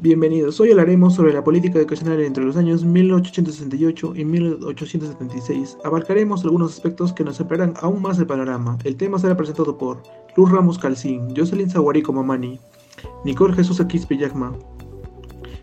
[0.00, 5.76] Bienvenidos, hoy hablaremos sobre la política educacional entre los años 1868 y 1876.
[5.82, 8.78] Abarcaremos algunos aspectos que nos ampliarán aún más el panorama.
[8.84, 10.00] El tema será presentado por
[10.36, 12.60] Luz Ramos Calcín, Jocelyn Zaguarico Mamani,
[13.24, 14.56] Nicole Jesús Aquispe Yagma,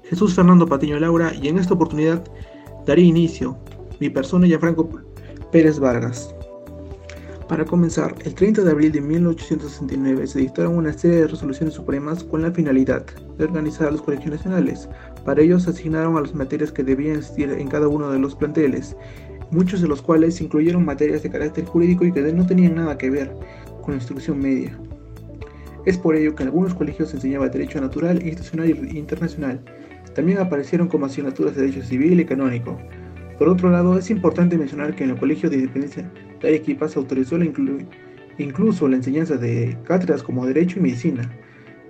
[0.03, 2.21] Jesús Fernando Patiño Laura y en esta oportunidad
[2.85, 3.57] daré inicio
[4.01, 4.89] mi persona Franco
[5.53, 6.35] Pérez Vargas.
[7.47, 12.23] Para comenzar, el 30 de abril de 1869 se dictaron una serie de resoluciones supremas
[12.23, 13.05] con la finalidad
[13.37, 14.89] de organizar los colegios nacionales.
[15.23, 18.33] Para ello se asignaron a las materias que debían existir en cada uno de los
[18.33, 18.97] planteles,
[19.51, 23.11] muchos de los cuales incluyeron materias de carácter jurídico y que no tenían nada que
[23.11, 23.31] ver
[23.83, 24.75] con la instrucción media.
[25.85, 29.61] Es por ello que en algunos colegios se enseñaba derecho natural, institucional e internacional.
[30.15, 32.75] También aparecieron como asignaturas de derecho civil y canónico.
[33.37, 36.09] Por otro lado, es importante mencionar que en el Colegio de Independencia
[36.41, 37.45] de Arequipa se autorizó la
[38.37, 41.31] incluso la enseñanza de cátedras como Derecho y Medicina.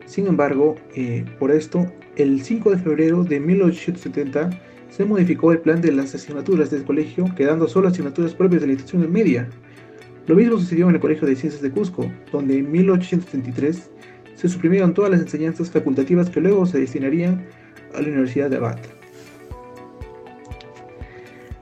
[0.06, 4.50] Sin embargo, eh, por esto, el 5 de febrero de 1870
[4.90, 8.74] se modificó el plan de las asignaturas del colegio, quedando solo asignaturas propias de la
[8.74, 9.50] institución media.
[10.28, 13.92] Lo mismo sucedió en el Colegio de Ciencias de Cusco, donde en 1873
[14.36, 17.46] se suprimieron todas las enseñanzas facultativas que luego se destinarían
[17.94, 18.78] a la Universidad de Abad.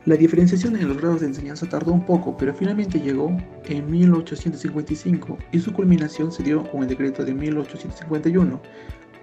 [0.06, 5.38] La diferenciación en los grados de enseñanza tardó un poco, pero finalmente llegó en 1855
[5.54, 8.62] y su culminación se dio con el decreto de 1851.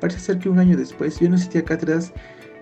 [0.00, 2.14] Parece ser que un año después ya no existía cátedras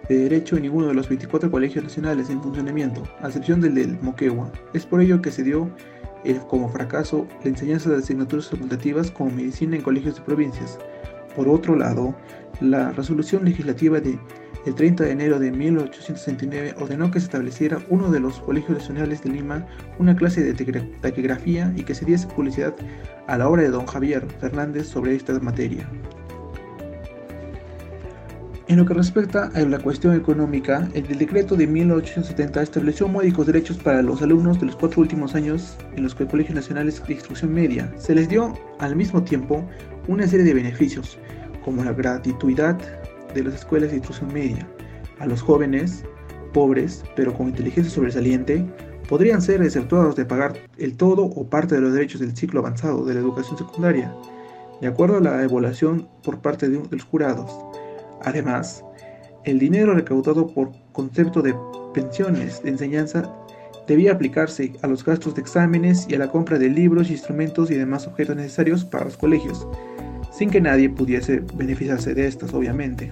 [0.08, 3.96] de derecho en ninguno de los 24 colegios nacionales en funcionamiento, a excepción del del
[4.00, 4.50] Moquegua.
[4.74, 5.70] Es por ello que se dio
[6.24, 10.76] eh, como fracaso la enseñanza de asignaturas facultativas como medicina en colegios de provincias.
[11.36, 12.16] Por otro lado,
[12.60, 14.18] la resolución legislativa de
[14.66, 19.22] el 30 de enero de 1869 ordenó que se estableciera uno de los colegios nacionales
[19.22, 19.66] de Lima
[19.98, 22.74] una clase de taquigrafía y que se diese publicidad
[23.26, 25.88] a la obra de don Javier Fernández sobre esta materia.
[28.68, 33.78] En lo que respecta a la cuestión económica, el decreto de 1870 estableció módicos derechos
[33.78, 37.14] para los alumnos de los cuatro últimos años en los que el Colegio Nacional de
[37.14, 37.90] Instrucción Media.
[37.96, 39.66] Se les dio al mismo tiempo
[40.06, 41.16] una serie de beneficios,
[41.64, 42.78] como la gratuidad
[43.34, 44.68] de las escuelas de instrucción media.
[45.18, 46.04] A los jóvenes,
[46.52, 48.64] pobres, pero con inteligencia sobresaliente,
[49.08, 53.04] podrían ser exceptuados de pagar el todo o parte de los derechos del ciclo avanzado
[53.04, 54.14] de la educación secundaria,
[54.80, 57.50] de acuerdo a la evaluación por parte de, los jurados.
[58.22, 58.84] Además,
[59.44, 61.54] el dinero recaudado por concepto de
[61.94, 63.32] pensiones de enseñanza
[63.86, 67.74] debía aplicarse a los gastos de exámenes y a la compra de libros, instrumentos y
[67.74, 69.66] demás objetos necesarios para los colegios,
[70.38, 73.10] sin que nadie pudiese beneficiarse de estas, obviamente.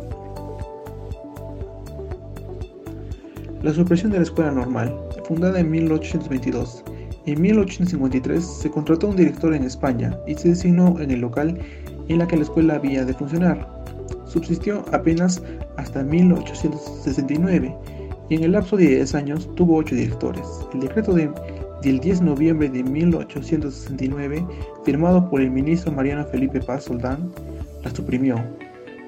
[3.62, 6.84] La supresión de la escuela normal, fundada en 1822,
[7.26, 11.58] en 1853 se contrató un director en España y se designó en el local
[12.06, 13.68] en la que la escuela había de funcionar.
[14.26, 15.42] Subsistió apenas
[15.76, 17.76] hasta 1869
[18.28, 20.46] y en el lapso de 10 años tuvo 8 directores.
[20.72, 21.28] El decreto de
[21.86, 24.44] del 10 de noviembre de 1869,
[24.84, 27.30] firmado por el ministro Mariano Felipe Paz Soldán,
[27.84, 28.44] la suprimió,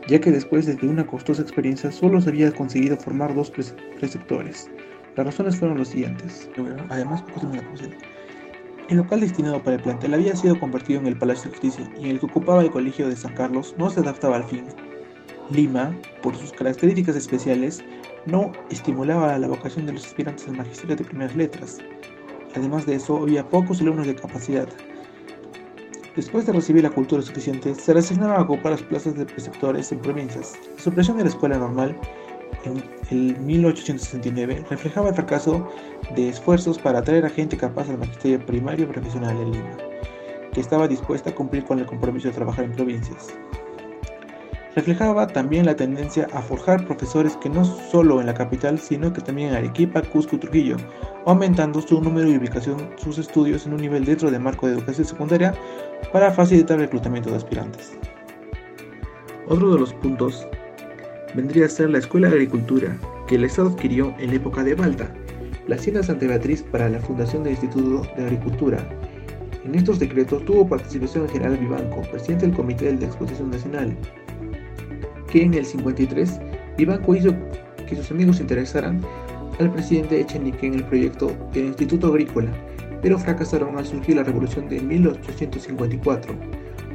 [0.06, 4.70] ya que después de una costosa experiencia solo se había conseguido formar dos preceptores.
[5.16, 6.48] Las razones fueron las siguientes.
[6.88, 7.24] Además,
[8.88, 12.10] el local destinado para el plantel había sido convertido en el Palacio de Justicia y
[12.10, 14.66] el que ocupaba el Colegio de San Carlos no se adaptaba al fin.
[15.50, 17.82] Lima, por sus características especiales,
[18.26, 21.78] no estimulaba la vocación de los aspirantes al magisterio de primeras letras.
[22.54, 24.68] Además de eso, había pocos alumnos de capacidad.
[26.16, 29.92] Después de recibir la cultura suficiente, se le asignaba a ocupar las plazas de preceptores
[29.92, 30.58] en provincias.
[30.76, 31.96] La supresión de la escuela normal
[32.64, 35.70] en el 1869 reflejaba el fracaso
[36.16, 39.76] de esfuerzos para atraer a gente capaz al magisterio primario y profesional en Lima,
[40.52, 43.28] que estaba dispuesta a cumplir con el compromiso de trabajar en provincias
[44.78, 49.20] reflejaba también la tendencia a forjar profesores que no solo en la capital, sino que
[49.20, 50.76] también en Arequipa, Cusco y Trujillo,
[51.26, 55.04] aumentando su número y ubicación sus estudios en un nivel dentro del marco de educación
[55.04, 55.52] secundaria
[56.12, 57.98] para facilitar el reclutamiento de aspirantes.
[59.48, 60.46] Otro de los puntos
[61.34, 62.96] vendría a ser la Escuela de Agricultura,
[63.26, 65.12] que el Estado adquirió en la época de Balta,
[65.66, 68.78] la Hacienda Santa Beatriz para la fundación del Instituto de Agricultura.
[69.64, 73.96] En estos decretos tuvo participación el general Vivanco, presidente del Comité de la Exposición Nacional,
[75.42, 76.40] en el 53
[76.76, 77.34] Vivanco hizo
[77.88, 79.00] que sus amigos interesaran
[79.58, 82.50] al presidente Echenique en el proyecto del Instituto Agrícola,
[83.02, 86.34] pero fracasaron al surgir la revolución de 1854.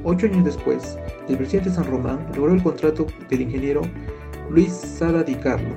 [0.04, 0.98] Ocho años después,
[1.28, 3.81] el presidente San Román logró el contrato del ingeniero
[4.50, 5.75] Luis Sada Di Carlo,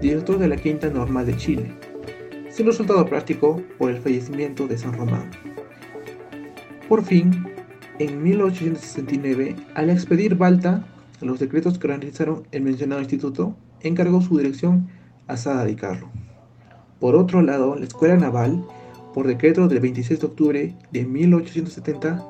[0.00, 1.74] director de la Quinta Normal de Chile,
[2.50, 5.30] sin resultado práctico por el fallecimiento de San Román.
[6.88, 7.46] Por fin,
[7.98, 10.84] en 1869, al expedir Balta
[11.22, 14.88] los decretos que realizaron el mencionado instituto, encargó su dirección
[15.26, 16.10] a Sada Di Carlo.
[17.00, 18.64] Por otro lado, la Escuela Naval,
[19.14, 22.24] por decreto del 26 de octubre de 1870,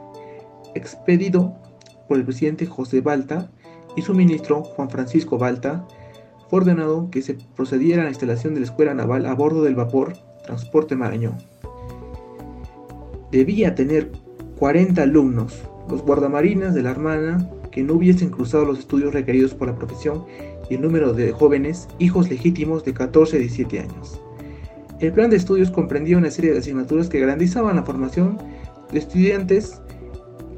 [0.74, 1.54] expedido
[2.08, 3.50] por el presidente José Balta
[3.96, 5.86] y su ministro Juan Francisco Balta,
[6.48, 9.74] fue ordenado que se procediera a la instalación de la Escuela Naval a bordo del
[9.74, 11.38] vapor Transporte Marañón.
[13.30, 14.12] Debía tener
[14.58, 19.68] 40 alumnos, los guardamarinas de la Armada que no hubiesen cruzado los estudios requeridos por
[19.68, 20.24] la profesión
[20.70, 24.20] y el número de jóvenes, hijos legítimos de 14 a 17 años.
[25.00, 28.38] El plan de estudios comprendía una serie de asignaturas que garantizaban la formación
[28.92, 29.80] de estudiantes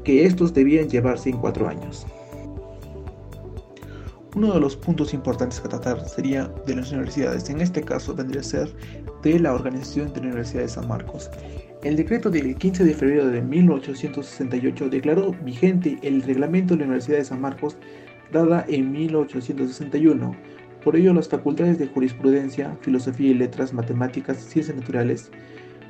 [0.03, 2.05] que estos debían llevarse en cuatro años.
[4.35, 8.41] Uno de los puntos importantes que tratar sería de las universidades, en este caso vendría
[8.41, 8.75] a ser
[9.23, 11.31] de la Organización de la Universidad de San Marcos.
[11.85, 17.19] El decreto del 15 de febrero de 1868 declaró vigente el reglamento de la Universidad
[17.19, 17.77] de San Marcos
[18.31, 20.35] dada en 1861.
[20.83, 25.29] Por ello, las facultades de jurisprudencia, filosofía y letras, matemáticas y ciencias naturales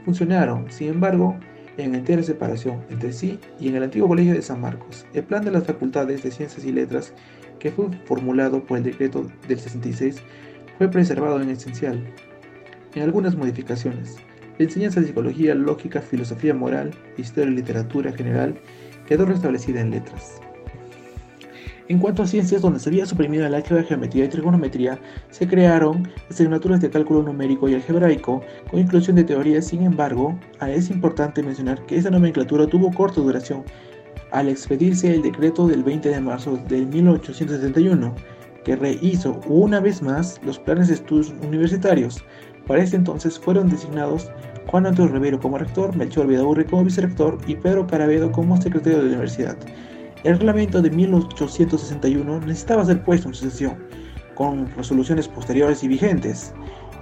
[0.04, 0.70] funcionaron.
[0.70, 1.40] Sin embargo,
[1.78, 5.06] en entera separación entre sí y en el antiguo colegio de San Marcos.
[5.14, 7.14] El plan de las facultades de ciencias y letras,
[7.58, 10.22] que fue formulado por el decreto del 66,
[10.78, 12.04] fue preservado en esencial,
[12.96, 14.18] en algunas modificaciones.
[14.58, 18.56] La enseñanza de psicología, lógica, filosofía moral, historia y literatura general
[19.06, 20.40] quedó restablecida en letras.
[21.88, 25.00] En cuanto a ciencias donde se había suprimido el álgebra, geometría y trigonometría,
[25.30, 28.42] se crearon asignaturas de cálculo numérico y algebraico
[28.72, 29.68] con inclusión de teorías.
[29.68, 33.64] Sin embargo, es importante mencionar que esta nomenclatura tuvo corta duración
[34.32, 38.16] al expedirse el decreto del 20 de marzo de 1871,
[38.64, 42.24] que rehizo una vez más los planes de estudios universitarios.
[42.68, 44.32] Para este entonces fueron designados
[44.68, 49.04] Juan Antonio Rivero como rector, Melchor Vidaurre como vicerrector y Pedro Carabedo como secretario de
[49.04, 49.58] la universidad.
[50.24, 53.78] El reglamento de 1861 necesitaba ser puesto en sucesión,
[54.34, 56.54] con resoluciones posteriores y vigentes,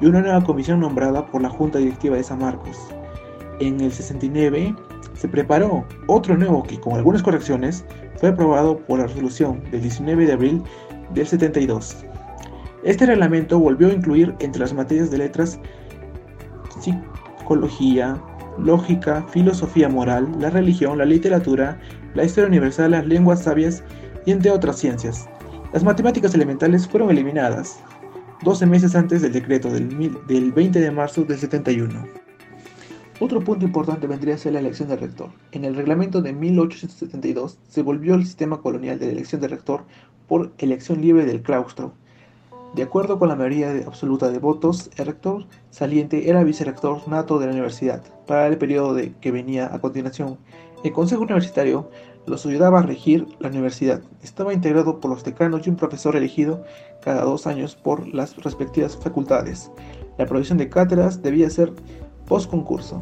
[0.01, 2.77] y una nueva comisión nombrada por la Junta Directiva de San Marcos.
[3.61, 4.75] En el 69
[5.13, 7.85] se preparó otro nuevo que, con algunas correcciones,
[8.17, 10.63] fue aprobado por la resolución del 19 de abril
[11.13, 12.05] del 72.
[12.83, 15.59] Este reglamento volvió a incluir entre las materias de letras
[16.81, 18.21] psicología,
[18.57, 21.79] lógica, filosofía moral, la religión, la literatura,
[22.13, 23.83] la historia universal, las lenguas sabias
[24.25, 25.29] y entre otras ciencias.
[25.71, 27.79] Las matemáticas elementales fueron eliminadas
[28.43, 29.89] 12 meses antes del decreto del,
[30.27, 32.05] del 20 de marzo del 71.
[33.19, 35.29] Otro punto importante vendría a ser la elección del rector.
[35.53, 39.85] En el reglamento de 1872 se volvió el sistema colonial de la elección del rector
[40.27, 41.93] por elección libre del claustro.
[42.73, 47.45] De acuerdo con la mayoría absoluta de votos, el rector saliente era vicerrector nato de
[47.45, 50.39] la universidad para el periodo de que venía a continuación
[50.83, 51.89] el Consejo Universitario
[52.25, 54.01] los ayudaba a regir la universidad.
[54.21, 56.65] Estaba integrado por los decanos y un profesor elegido
[57.01, 59.71] cada dos años por las respectivas facultades.
[60.17, 61.71] La provisión de cátedras debía ser
[62.27, 63.01] post-concurso.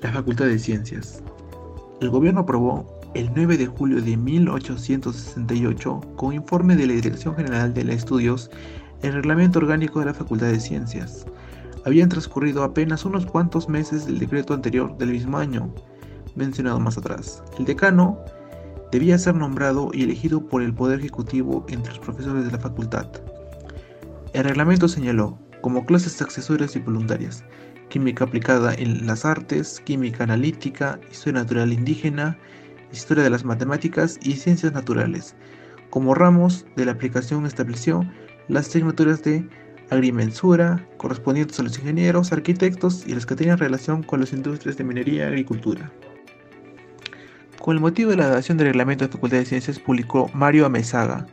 [0.00, 1.22] La Facultad de Ciencias.
[2.00, 2.86] El gobierno aprobó
[3.18, 8.48] el 9 de julio de 1868, con informe de la Dirección General de Estudios,
[9.02, 11.26] el reglamento orgánico de la Facultad de Ciencias.
[11.84, 15.74] Habían transcurrido apenas unos cuantos meses del decreto anterior del mismo año,
[16.36, 17.42] mencionado más atrás.
[17.58, 18.20] El decano
[18.92, 23.08] debía ser nombrado y elegido por el Poder Ejecutivo entre los profesores de la facultad.
[24.32, 27.44] El reglamento señaló como clases accesorias y voluntarias,
[27.88, 32.38] química aplicada en las artes, química analítica, historia natural indígena,
[32.92, 35.34] historia de las matemáticas y ciencias naturales.
[35.90, 38.08] Como ramos de la aplicación estableció
[38.48, 39.48] las asignaturas de
[39.90, 44.84] agrimensura, correspondientes a los ingenieros, arquitectos y los que tenían relación con las industrias de
[44.84, 45.90] minería y agricultura.
[47.60, 51.26] Con el motivo de la adaptación del reglamento de Facultad de Ciencias, publicó Mario Amezaga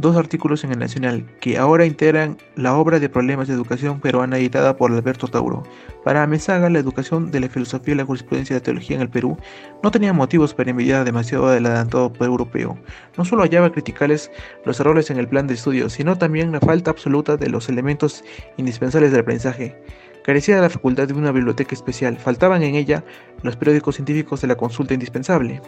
[0.00, 4.38] dos artículos en el Nacional que ahora integran la obra de Problemas de Educación peruana
[4.38, 5.62] editada por Alberto Tauro.
[6.04, 9.10] Para Amezaga, la educación de la filosofía y la jurisprudencia de la teología en el
[9.10, 9.36] Perú
[9.82, 12.78] no tenía motivos para envidiar demasiado del adelantado europeo.
[13.16, 14.30] No solo hallaba criticables
[14.64, 18.24] los errores en el plan de estudio, sino también la falta absoluta de los elementos
[18.56, 19.76] indispensables del aprendizaje.
[20.24, 23.04] Carecía de la facultad de una biblioteca especial, faltaban en ella
[23.42, 25.60] los periódicos científicos de la consulta indispensable.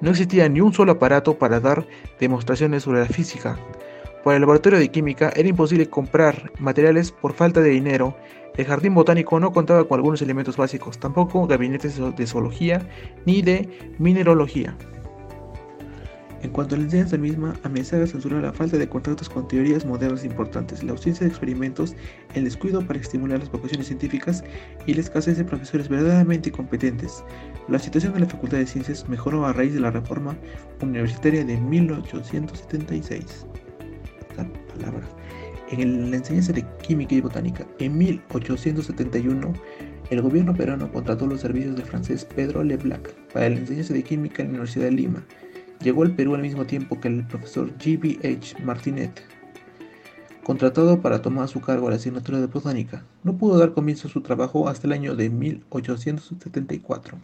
[0.00, 1.86] No existía ni un solo aparato para dar
[2.20, 3.58] demostraciones sobre la física.
[4.24, 8.16] Para el laboratorio de química era imposible comprar materiales por falta de dinero.
[8.56, 12.88] El jardín botánico no contaba con algunos elementos básicos, tampoco gabinetes de zoología
[13.24, 14.76] ni de mineralogía.
[16.42, 20.24] En cuanto a la enseñanza misma, amenazaba censurar la falta de contactos con teorías modernas
[20.24, 21.94] importantes, la ausencia de experimentos,
[22.34, 24.44] el descuido para estimular las vocaciones científicas
[24.86, 27.24] y la escasez de profesores verdaderamente competentes.
[27.68, 30.36] La situación de la Facultad de Ciencias mejoró a raíz de la reforma
[30.82, 33.46] universitaria de 1876.
[35.70, 39.52] En la enseñanza de química y botánica, en 1871,
[40.10, 44.42] el gobierno peruano contrató los servicios del francés Pedro Leblanc para la enseñanza de química
[44.42, 45.26] en la Universidad de Lima.
[45.82, 48.62] Llegó al Perú al mismo tiempo que el profesor G.B.H.
[48.64, 49.22] Martinet,
[50.42, 53.04] contratado para tomar a su cargo la asignatura de botánica.
[53.24, 57.18] No pudo dar comienzo a su trabajo hasta el año de 1874.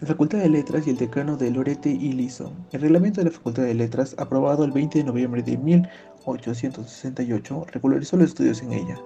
[0.00, 2.52] La Facultad de Letras y el decano de Lorete y Liso.
[2.72, 8.16] El reglamento de la Facultad de Letras, aprobado el 20 de noviembre de 1868, regularizó
[8.16, 8.96] los estudios en ella.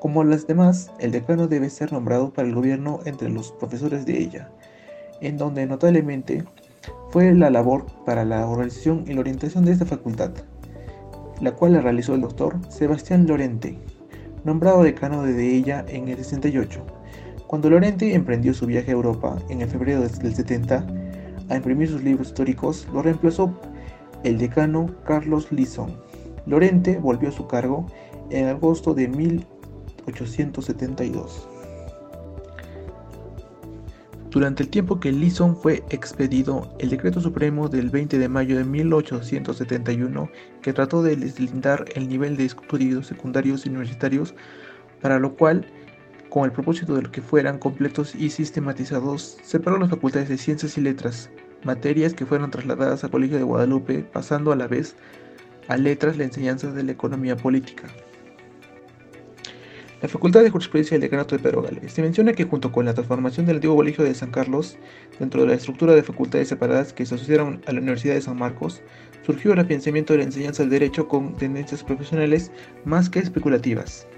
[0.00, 4.18] Como las demás, el decano debe ser nombrado para el gobierno entre los profesores de
[4.18, 4.50] ella,
[5.20, 6.42] en donde notablemente
[7.10, 10.32] fue la labor para la organización y la orientación de esta facultad,
[11.40, 13.78] la cual la realizó el doctor Sebastián Lorente,
[14.44, 16.84] nombrado decano de ella en el 68.
[17.46, 20.86] Cuando Lorente emprendió su viaje a Europa en el febrero del 70
[21.50, 23.52] a imprimir sus libros históricos, lo reemplazó
[24.24, 25.94] el decano Carlos Lison.
[26.46, 27.86] Lorente volvió a su cargo
[28.30, 31.51] en agosto de 1872.
[34.32, 38.64] Durante el tiempo que Lison fue expedido, el decreto supremo del 20 de mayo de
[38.64, 40.30] 1871,
[40.62, 44.34] que trató de deslindar el nivel de estudios secundarios y universitarios,
[45.02, 45.66] para lo cual
[46.30, 50.80] con el propósito de que fueran completos y sistematizados, separó las facultades de Ciencias y
[50.80, 51.28] Letras,
[51.62, 54.96] materias que fueron trasladadas al Colegio de Guadalupe, pasando a la vez
[55.68, 57.84] a Letras la enseñanza de la economía política.
[60.02, 61.92] La Facultad de Jurisprudencia del Decanato de Pedro Gálvez.
[61.92, 64.76] Se menciona que junto con la transformación del antiguo Colegio de San Carlos,
[65.20, 68.36] dentro de la estructura de facultades separadas que se asociaron a la Universidad de San
[68.36, 68.82] Marcos,
[69.24, 72.50] surgió el afianzamiento de la enseñanza del derecho con tendencias profesionales
[72.84, 74.08] más que especulativas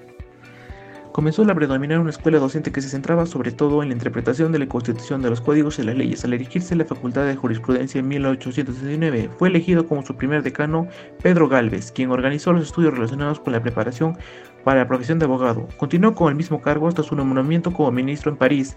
[1.14, 4.59] comenzó a predominar una escuela docente que se centraba sobre todo en la interpretación de
[4.59, 6.25] la Constitución de los códigos y las leyes.
[6.25, 10.88] Al erigirse la Facultad de Jurisprudencia en 1869, fue elegido como su primer decano
[11.23, 14.19] Pedro Galvez, quien organizó los estudios relacionados con la preparación
[14.64, 15.68] para la profesión de abogado.
[15.76, 18.76] Continuó con el mismo cargo hasta su nombramiento como ministro en París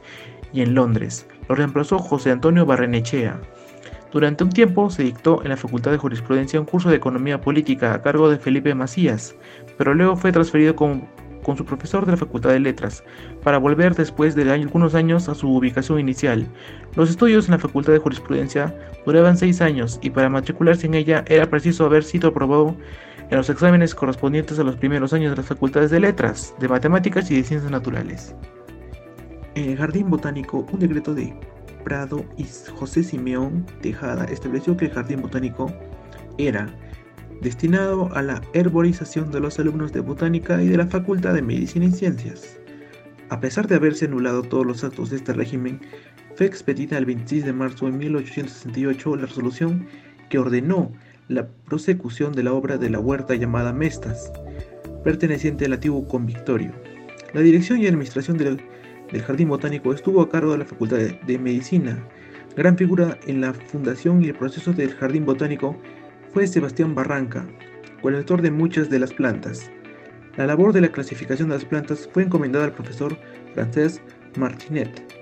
[0.54, 1.28] y en Londres.
[1.50, 3.40] Lo reemplazó José Antonio Barrenechea.
[4.12, 7.94] Durante un tiempo se dictó en la Facultad de Jurisprudencia un curso de Economía Política
[7.94, 9.36] a cargo de Felipe Macías,
[9.78, 11.08] pero luego fue transferido como
[11.44, 13.06] con su profesor de la Facultad de Letras,
[13.42, 16.46] para volver después de algunos años a su ubicación inicial.
[16.96, 18.76] Los estudios en la Facultad de Jurisprudencia
[19.06, 22.76] duraban seis años y para matricularse en ella era preciso haber sido aprobado
[23.30, 27.30] en los exámenes correspondientes a los primeros años de las facultades de letras, de matemáticas
[27.30, 28.34] y de ciencias naturales.
[29.56, 31.34] En el Jardín Botánico, un decreto de
[31.84, 35.74] Prado y José Simeón Tejada estableció que el Jardín Botánico
[36.38, 36.68] era
[37.42, 41.86] destinado a la herborización de los alumnos de botánica y de la Facultad de Medicina
[41.86, 42.60] y Ciencias.
[43.30, 45.82] A pesar de haberse anulado todos los actos de este régimen,
[46.36, 49.88] fue expedida el 26 de marzo de 1868 la resolución
[50.30, 50.92] que ordenó
[51.28, 54.32] la prosecución de la obra de la huerta llamada Mestas,
[55.04, 56.72] perteneciente al antiguo convictorio.
[57.34, 58.62] La dirección y administración del,
[59.26, 61.98] Jardín Botánico estuvo a cargo de la Facultad de Medicina,
[62.56, 65.78] gran figura en la fundación y el proceso del Jardín Botánico
[66.34, 67.48] fue Sebastián Barranca,
[68.02, 69.72] colector de muchas de las plantas.
[70.38, 73.18] La labor de la clasificación de las plantas fue encomendada al profesor
[73.54, 74.02] francés
[74.38, 75.17] Martinet.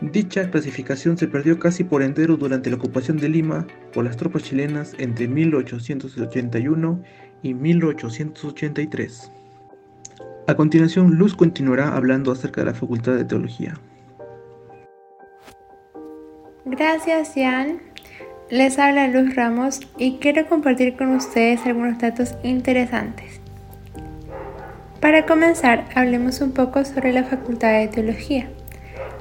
[0.00, 4.42] Dicha clasificación se perdió casi por entero durante la ocupación de Lima por las tropas
[4.42, 7.02] chilenas entre 1881
[7.42, 9.32] y 1883.
[10.48, 13.74] A continuación, Luz continuará hablando acerca de la Facultad de Teología.
[16.66, 17.78] Gracias, Jan.
[18.50, 23.40] Les habla Luz Ramos y quiero compartir con ustedes algunos datos interesantes.
[25.00, 28.48] Para comenzar, hablemos un poco sobre la Facultad de Teología.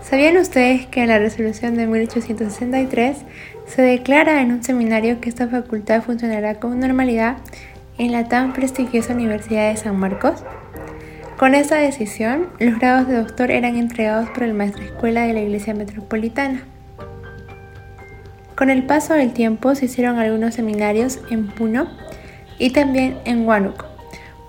[0.08, 3.18] ¿Sabían ustedes que en la resolución de 1863
[3.66, 7.38] se declara en un seminario que esta facultad funcionará con normalidad
[7.98, 10.44] en la tan prestigiosa Universidad de San Marcos?
[11.40, 15.42] Con esta decisión, los grados de doctor eran entregados por el maestro escuela de la
[15.42, 16.62] Iglesia Metropolitana.
[18.56, 21.90] Con el paso del tiempo se hicieron algunos seminarios en Puno
[22.60, 23.95] y también en Huánuco.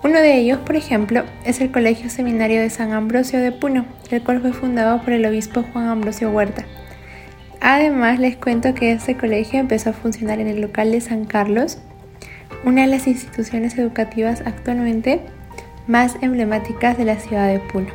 [0.03, 4.23] Uno de ellos, por ejemplo, es el Colegio Seminario de San Ambrosio de Puno, el
[4.23, 6.65] cual fue fundado por el obispo Juan Ambrosio Huerta.
[7.61, 11.79] Además, les cuento que este colegio empezó a funcionar en el local de San Carlos,
[12.63, 15.21] una de las instituciones educativas actualmente
[15.87, 17.89] más emblemáticas de la ciudad de Puno.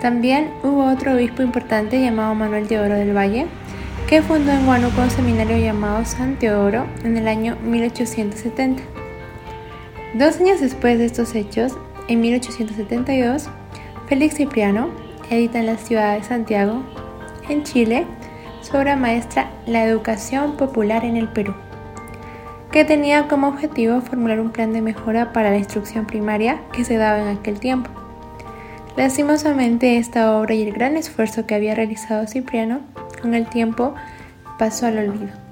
[0.00, 3.46] También hubo otro obispo importante llamado Manuel de Oro del Valle,
[4.08, 8.82] que fundó en Huánuco un seminario llamado San Teodoro en el año 1870.
[10.14, 11.72] Dos años después de estos hechos,
[12.06, 13.48] en 1872,
[14.08, 14.90] Félix Cipriano
[15.30, 16.82] edita en la ciudad de Santiago,
[17.48, 18.04] en Chile,
[18.60, 21.54] su obra maestra La educación popular en el Perú,
[22.70, 26.98] que tenía como objetivo formular un plan de mejora para la instrucción primaria que se
[26.98, 27.90] daba en aquel tiempo.
[28.98, 32.80] Lastimosamente esta obra y el gran esfuerzo que había realizado Cipriano
[33.22, 33.94] con el tiempo
[34.58, 35.51] pasó al olvido.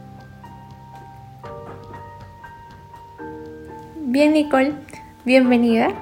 [4.12, 4.74] Bien Nicole,
[5.24, 5.92] bienvenida.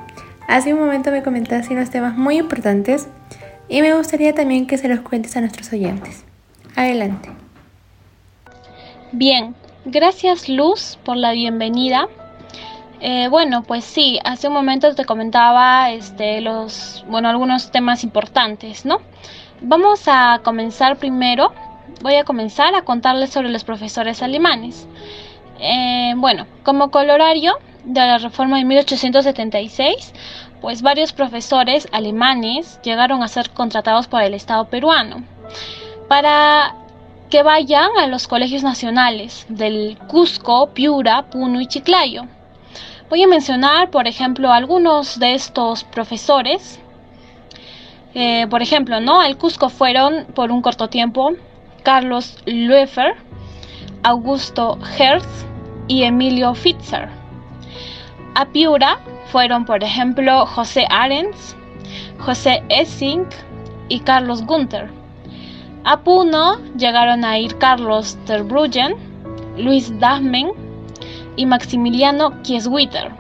[0.47, 3.07] Hace un momento me comentaste unos temas muy importantes
[3.69, 6.25] y me gustaría también que se los cuentes a nuestros oyentes.
[6.75, 7.29] Adelante.
[9.13, 12.09] Bien, gracias Luz por la bienvenida.
[13.01, 18.87] Eh, bueno, pues sí, hace un momento te comentaba este, los, bueno, algunos temas importantes,
[18.87, 19.03] ¿no?
[19.61, 21.53] Vamos a comenzar primero,
[22.01, 24.89] voy a comenzar a contarles sobre los profesores alemanes.
[25.61, 30.13] Eh, bueno, como colorario de la reforma de 1876,
[30.61, 35.25] pues varios profesores alemanes llegaron a ser contratados por el Estado peruano
[36.09, 36.75] para
[37.31, 42.25] que vayan a los colegios nacionales del Cusco, Piura, Puno y Chiclayo.
[43.09, 46.81] Voy a mencionar, por ejemplo, algunos de estos profesores.
[48.15, 49.21] Eh, por ejemplo, ¿no?
[49.21, 51.33] Al Cusco fueron por un corto tiempo
[51.83, 53.15] Carlos Luefer,
[54.03, 55.47] Augusto Hertz
[55.87, 57.18] y Emilio Fitzer.
[58.39, 59.01] A Piura
[59.33, 61.57] fueron, por ejemplo, José Arens,
[62.21, 63.27] José Essing
[63.89, 64.89] y Carlos Gunther.
[65.83, 68.95] A Puno llegaron a ir Carlos Terbruggen,
[69.57, 70.53] Luis Dahmen
[71.35, 73.11] y Maximiliano Kieswitter.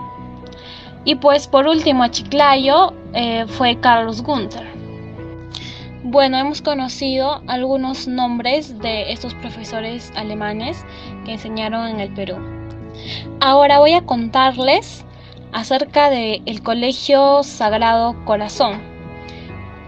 [1.04, 4.68] Y pues por último a Chiclayo eh, fue Carlos Gunther.
[6.04, 10.86] Bueno, hemos conocido algunos nombres de estos profesores alemanes
[11.24, 12.36] que enseñaron en el Perú.
[13.40, 15.04] Ahora voy a contarles
[15.52, 18.80] acerca del Colegio Sagrado Corazón.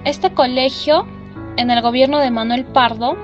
[0.04, 1.06] Este colegio,
[1.56, 3.16] en el gobierno de Manuel Pardo,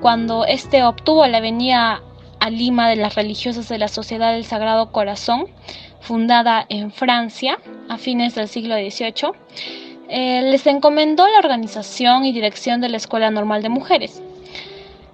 [0.00, 2.02] cuando éste obtuvo la venida
[2.40, 5.46] a Lima de las religiosas de la Sociedad del Sagrado Corazón,
[6.00, 9.32] fundada en Francia a fines del siglo XVIII,
[10.08, 14.22] eh, les encomendó la organización y dirección de la Escuela Normal de Mujeres.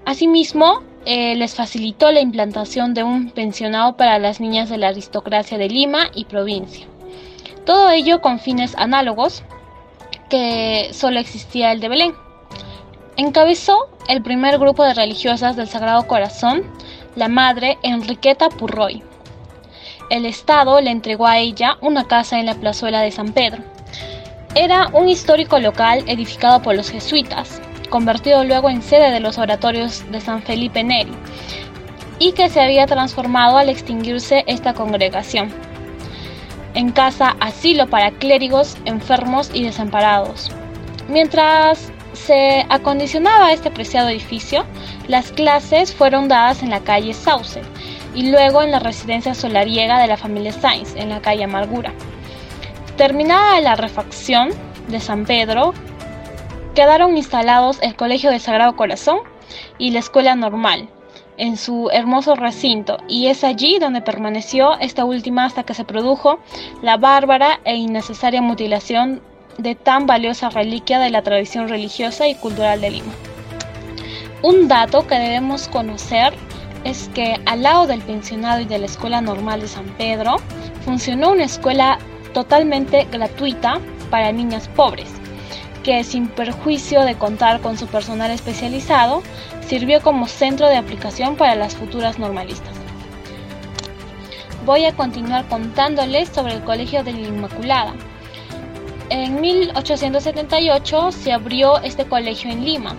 [0.05, 5.59] Asimismo, eh, les facilitó la implantación de un pensionado para las niñas de la aristocracia
[5.59, 6.87] de Lima y provincia.
[7.65, 9.43] Todo ello con fines análogos
[10.29, 12.15] que solo existía el de Belén.
[13.17, 16.63] Encabezó el primer grupo de religiosas del Sagrado Corazón
[17.17, 19.03] la madre Enriqueta Purroy.
[20.09, 23.63] El Estado le entregó a ella una casa en la plazuela de San Pedro.
[24.55, 30.05] Era un histórico local edificado por los jesuitas, convertido luego en sede de los oratorios
[30.11, 31.13] de San Felipe Neri,
[32.19, 35.53] y que se había transformado al extinguirse esta congregación
[36.75, 40.51] en casa asilo para clérigos enfermos y desamparados.
[41.09, 44.65] Mientras se acondicionaba este preciado edificio,
[45.09, 47.63] las clases fueron dadas en la calle Sauce
[48.15, 51.93] y luego en la residencia solariega de la familia Sainz, en la calle Amargura.
[52.97, 54.51] Terminada la refacción
[54.89, 55.75] de San Pedro,
[56.79, 59.19] quedaron instalados el Colegio del Sagrado Corazón
[59.79, 60.89] y la Escuela Normal
[61.37, 66.39] en su hermoso recinto y es allí donde permaneció esta última hasta que se produjo
[66.81, 69.23] la bárbara e innecesaria mutilación
[69.57, 73.13] de tan valiosa reliquia de la tradición religiosa y cultural de Lima.
[74.45, 76.33] Un dato que debemos conocer
[76.85, 80.37] es que al lado del pensionado y de la Escuela Normal de San Pedro
[80.85, 81.99] funcionó una escuela
[82.33, 85.18] totalmente gratuita para niñas pobres,
[85.83, 89.23] que sin perjuicio de contar con su personal especializado,
[89.67, 92.75] sirvió como centro de aplicación para las futuras normalistas.
[94.65, 97.95] Voy a continuar contándoles sobre el Colegio de la Inmaculada.
[99.11, 102.95] En 1878 se abrió este colegio en Lima,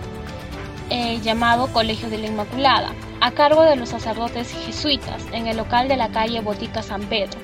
[0.90, 5.86] eh, llamado Colegio de la Inmaculada, a cargo de los sacerdotes jesuitas en el local
[5.86, 7.38] de la calle Botica San Pedro.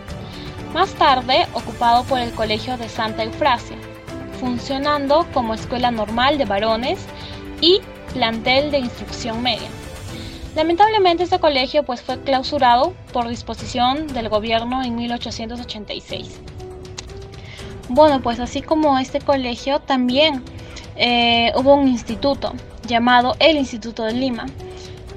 [0.75, 3.77] Más tarde, ocupado por el Colegio de Santa Eufrasia,
[4.41, 6.99] funcionando como escuela normal de varones
[7.61, 7.81] y
[8.13, 9.69] plantel de instrucción media.
[10.55, 16.41] Lamentablemente este colegio pues, fue clausurado por disposición del gobierno en 1886.
[17.89, 20.43] Bueno, pues así como este colegio también
[20.97, 22.55] eh, hubo un instituto
[22.87, 24.47] llamado el Instituto de Lima.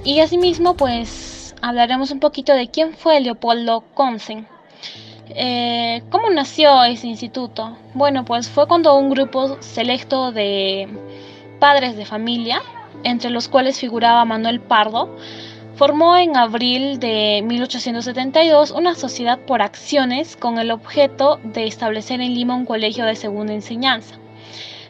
[0.03, 4.47] Y asimismo, pues hablaremos un poquito de quién fue Leopoldo Consen.
[5.29, 7.77] Eh, ¿Cómo nació ese instituto?
[7.93, 10.87] Bueno, pues fue cuando un grupo selecto de
[11.59, 12.61] padres de familia
[13.03, 15.15] entre los cuales figuraba Manuel Pardo,
[15.75, 22.33] formó en abril de 1872 una sociedad por acciones con el objeto de establecer en
[22.33, 24.15] Lima un colegio de segunda enseñanza.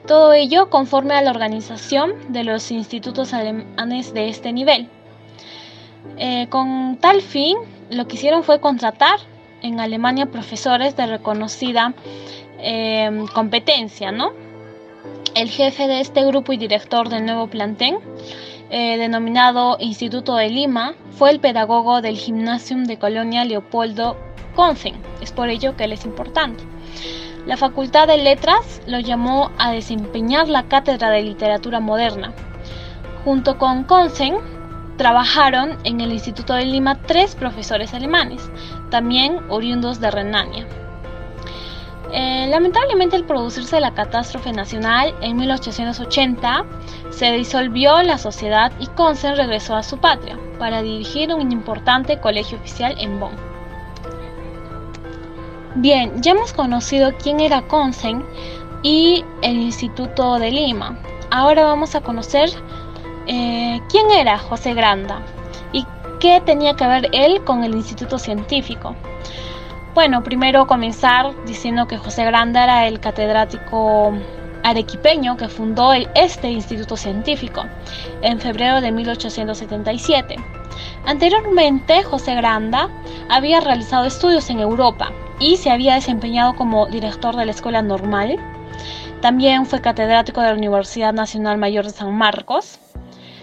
[0.08, 4.90] Todo ello conforme a la organización de los institutos alemanes de este nivel.
[6.18, 7.58] Eh, con tal fin,
[7.92, 9.20] lo que hicieron fue contratar
[9.62, 11.94] en Alemania profesores de reconocida
[12.60, 14.32] eh, competencia, ¿no?
[15.36, 18.00] El jefe de este grupo y director del nuevo plantel
[18.72, 24.16] eh, denominado Instituto de Lima, fue el pedagogo del Gymnasium de Colonia Leopoldo
[24.56, 24.94] Consen.
[25.22, 26.64] Es por ello que él es importante.
[27.48, 32.32] La Facultad de Letras lo llamó a desempeñar la cátedra de literatura moderna.
[33.26, 34.36] Junto con Consen,
[35.00, 38.52] trabajaron en el Instituto de Lima tres profesores alemanes,
[38.90, 40.68] también oriundos de Renania.
[42.12, 46.66] Eh, lamentablemente al producirse la catástrofe nacional en 1880
[47.12, 52.58] se disolvió la sociedad y Consen regresó a su patria para dirigir un importante colegio
[52.58, 53.36] oficial en Bonn.
[55.76, 58.26] Bien, ya hemos conocido quién era Consen
[58.84, 61.00] y el Instituto de Lima.
[61.32, 62.50] Ahora vamos a conocer
[63.32, 65.22] eh, quién era José Granda
[65.72, 65.86] y
[66.20, 68.96] qué tenía que ver él con el Instituto Científico.
[69.94, 74.14] Bueno, primero comenzar diciendo que José Granda era el catedrático
[74.64, 77.66] arequipeño que fundó este instituto científico
[78.24, 80.36] en febrero de 1877.
[81.06, 82.90] Anteriormente, José Granda
[83.30, 88.38] había realizado estudios en Europa y se había desempeñado como director de la Escuela Normal.
[89.22, 92.80] También fue catedrático de la Universidad Nacional Mayor de San Marcos.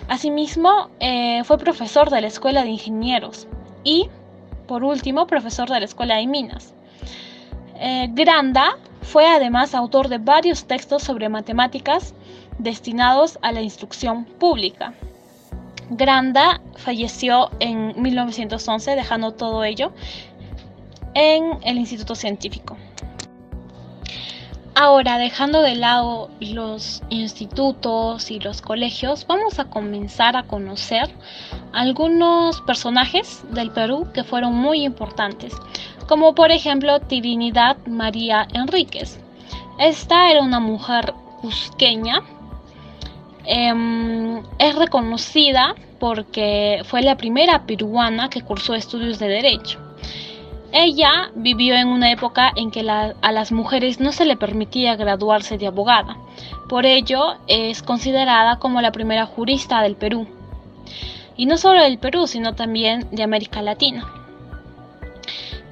[0.08, 3.46] Asimismo, eh, fue profesor de la Escuela de Ingenieros
[3.82, 4.08] y
[4.66, 6.74] por último, profesor de la Escuela de Minas.
[7.76, 12.14] Eh, Granda fue además autor de varios textos sobre matemáticas
[12.58, 14.94] destinados a la instrucción pública.
[15.90, 19.92] Granda falleció en 1911 dejando todo ello
[21.14, 22.76] en el Instituto Científico.
[24.78, 31.08] Ahora, dejando de lado los institutos y los colegios, vamos a comenzar a conocer
[31.72, 35.54] algunos personajes del Perú que fueron muy importantes,
[36.06, 39.18] como por ejemplo Trinidad María Enríquez.
[39.78, 42.20] Esta era una mujer cusqueña,
[43.46, 49.85] em, es reconocida porque fue la primera peruana que cursó estudios de derecho.
[50.78, 55.56] Ella vivió en una época en que a las mujeres no se le permitía graduarse
[55.56, 56.18] de abogada.
[56.68, 60.26] Por ello es considerada como la primera jurista del Perú.
[61.34, 64.06] Y no solo del Perú, sino también de América Latina.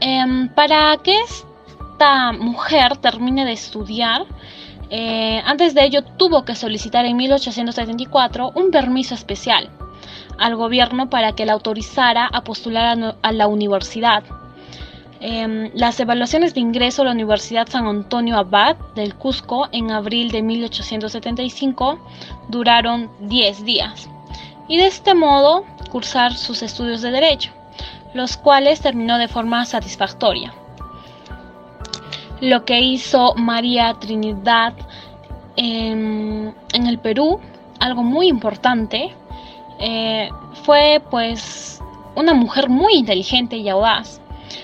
[0.01, 4.25] Em, para que esta mujer termine de estudiar,
[4.89, 9.69] eh, antes de ello tuvo que solicitar en 1874 un permiso especial
[10.39, 14.25] al gobierno para que la autorizara a postular a la universidad
[15.27, 20.31] Em, las evaluaciones de ingreso a la Universidad San Antonio Abad del Cusco en abril
[20.31, 21.99] de 1875
[22.49, 24.07] duraron 10 días
[24.69, 27.53] y de este modo cursar sus estudios de derecho,
[28.13, 30.53] los cuales terminó de forma satisfactoria.
[32.43, 34.75] Lo que hizo María Trinidad
[35.57, 37.41] en, el Perú,
[37.81, 39.15] algo muy importante,
[39.79, 40.29] eh,
[40.65, 41.81] fue pues
[42.15, 44.21] una mujer muy inteligente y audaz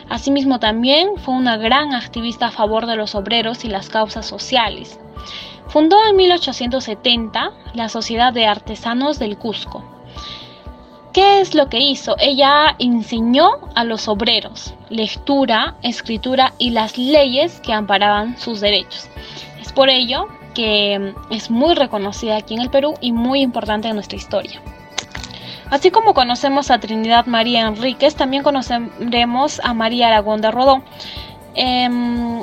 [0.09, 4.99] Asimismo también fue una gran activista a favor de los obreros y las causas sociales.
[5.69, 9.85] Fundó en 1870 la Sociedad de Artesanos del Cusco.
[11.13, 12.17] ¿Qué es lo que hizo?
[12.19, 19.09] Ella enseñó a los obreros lectura, escritura y las leyes que amparaban sus derechos.
[19.61, 23.95] Es por ello que es muy reconocida aquí en el Perú y muy importante en
[23.95, 24.61] nuestra historia.
[25.71, 30.83] Así como conocemos a Trinidad María Enríquez, también conoceremos a María Aragón de Rodó.
[31.55, 32.43] Em,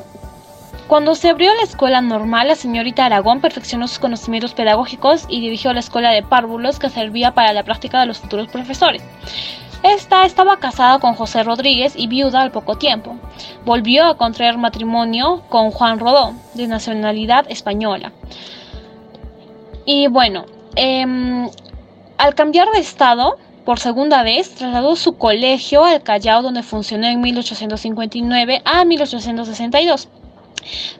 [0.87, 5.73] cuando se abrió la escuela normal, la señorita Aragón perfeccionó sus conocimientos pedagógicos y dirigió
[5.73, 9.03] la escuela de párvulos que servía para la práctica de los futuros profesores.
[9.83, 13.17] Esta estaba casada con José Rodríguez y viuda al poco tiempo.
[13.65, 18.13] Volvió a contraer matrimonio con Juan Rodó, de nacionalidad española.
[19.85, 21.49] Y bueno, eh,
[22.17, 27.21] al cambiar de estado, por segunda vez, trasladó su colegio al Callao, donde funcionó en
[27.21, 30.08] 1859 a 1862,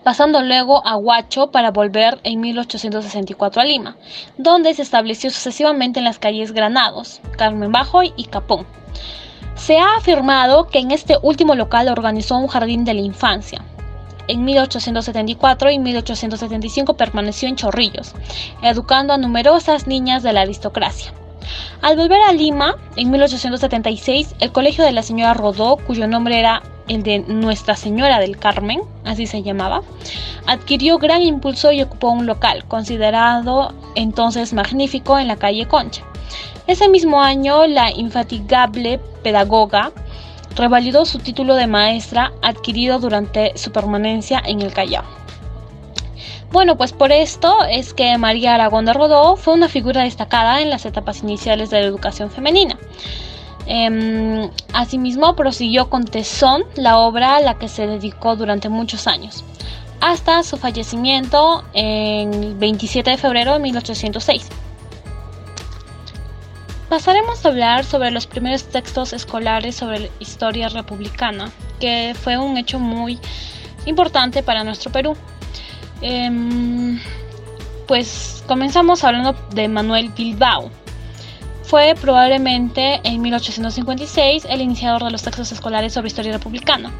[0.04, 3.98] pasando luego a Huacho para volver en 1864 a Lima,
[4.38, 8.68] donde se estableció sucesivamente en las calles Granados, Carmen Bajo y Capón.
[9.56, 13.64] Se ha afirmado que en este último local organizó un jardín de la infancia.
[14.28, 18.14] En 1874 y 1875 permaneció en Chorrillos,
[18.62, 21.14] educando a numerosas niñas de la aristocracia.
[21.82, 26.64] Al volver a Lima, en 1876, el colegio de la señora Rodó, cuyo nombre era
[26.88, 29.82] el de Nuestra Señora del Carmen, así se llamaba,
[30.46, 36.04] adquirió gran impulso y ocupó un local, considerado entonces magnífico en la calle Concha.
[36.66, 39.92] Ese mismo año, la infatigable pedagoga
[40.58, 45.06] revalidó su título de maestra adquirido durante su permanencia en el Callao.
[46.52, 50.70] Bueno, pues por esto es que María Aragón de Rodó fue una figura destacada en
[50.70, 52.78] las etapas iniciales de la educación femenina.
[53.66, 59.44] Em, asimismo, prosiguió con tesón la obra a la que se dedicó durante muchos años,
[60.00, 64.50] hasta su fallecimiento en 27 de febrero de 1806.
[66.90, 72.80] Pasaremos a hablar sobre los primeros textos escolares sobre historia republicana, que fue un hecho
[72.80, 73.20] muy
[73.86, 75.18] importante para nuestro Perú.
[76.02, 76.98] Em,
[77.88, 80.72] pues comenzamos hablando de Manuel Bilbao.
[81.64, 86.94] Fue probablemente en 1856 el iniciador de los textos escolares sobre historia republicana.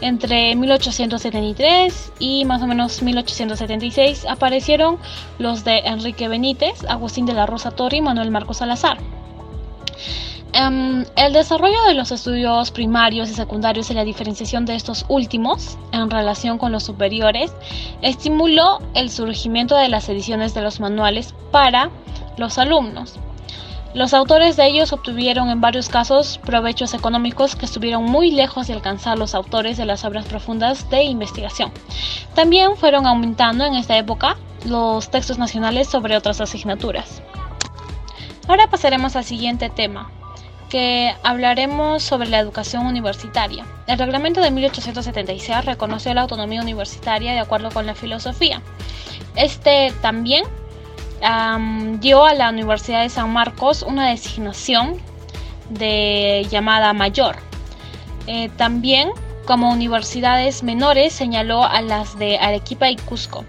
[0.00, 4.98] Entre 1873 y más o menos 1876 aparecieron
[5.38, 8.98] los de Enrique Benítez, Agustín de la Rosa Torre y Manuel Marcos Salazar.
[10.52, 15.76] Em, el desarrollo de los estudios primarios y secundarios y la diferenciación de estos últimos
[15.92, 17.52] en relación con los superiores
[18.00, 21.90] estimuló el surgimiento de las ediciones de los manuales para
[22.38, 23.18] los alumnos.
[23.96, 28.74] Los autores de ellos obtuvieron en varios casos provechos económicos que estuvieron muy lejos de
[28.74, 31.72] alcanzar los autores de las obras profundas de investigación.
[32.34, 37.22] También fueron aumentando en esta época los textos nacionales sobre otras asignaturas.
[38.46, 40.10] Ahora pasaremos al siguiente tema,
[40.68, 43.64] que hablaremos sobre la educación universitaria.
[43.86, 48.60] El reglamento de 1876 reconoció la autonomía universitaria de acuerdo con la filosofía.
[49.36, 50.44] Este también
[52.00, 55.00] dio a la Universidad de San Marcos una designación
[55.70, 57.36] de llamada mayor.
[58.26, 59.10] Eh, también
[59.46, 63.44] como universidades menores señaló a las de Arequipa y Cusco.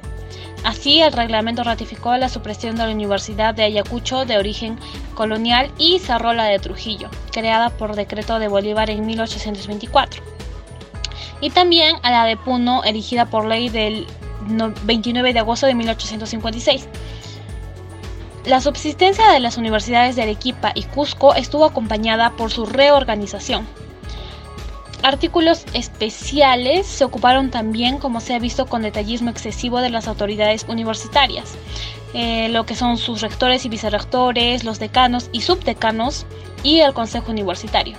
[0.64, 4.78] Así, el reglamento ratificó la supresión de la Universidad de Ayacucho de origen
[5.16, 10.24] colonial y cerró la de Trujillo, creada por decreto de Bolívar en 1824.
[11.42, 14.08] Y también a la de Puno, erigida por ley del
[14.84, 16.88] 29 de agosto de 1856.
[18.48, 23.68] La subsistencia de las universidades de Arequipa y Cusco estuvo acompañada por su reorganización,
[25.04, 30.66] Artículos especiales se ocuparon también, como se ha visto, con detallismo excesivo de las autoridades
[30.68, 31.56] universitarias,
[32.14, 36.26] eh, lo que son sus rectores y vicerrectores, los decanos y subdecanos
[36.64, 37.96] y el consejo universitario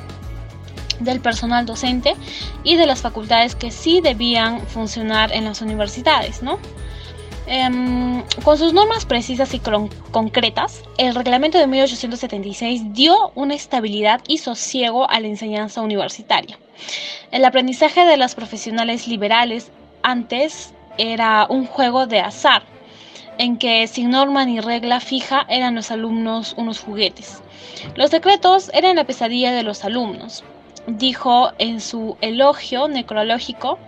[0.98, 2.16] del personal docente
[2.64, 6.58] y de las facultades que sí debían funcionar en las universidades, ¿no?
[7.50, 9.60] Em, con sus normas precisas y
[10.10, 16.58] concretas, el reglamento de 1876 dio una estabilidad y sosiego a la enseñanza universitaria.
[17.30, 22.64] El aprendizaje de las profesionales liberales antes era un juego de azar,
[23.38, 27.42] en que sin norma ni regla fija eran los alumnos unos juguetes.
[27.94, 30.44] Los decretos eran la pesadilla de los alumnos,
[30.86, 33.78] dijo en su elogio necrológico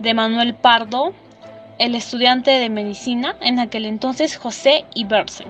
[0.00, 1.14] de Manuel Pardo
[1.80, 5.48] el estudiante de medicina en aquel entonces José Ibersen.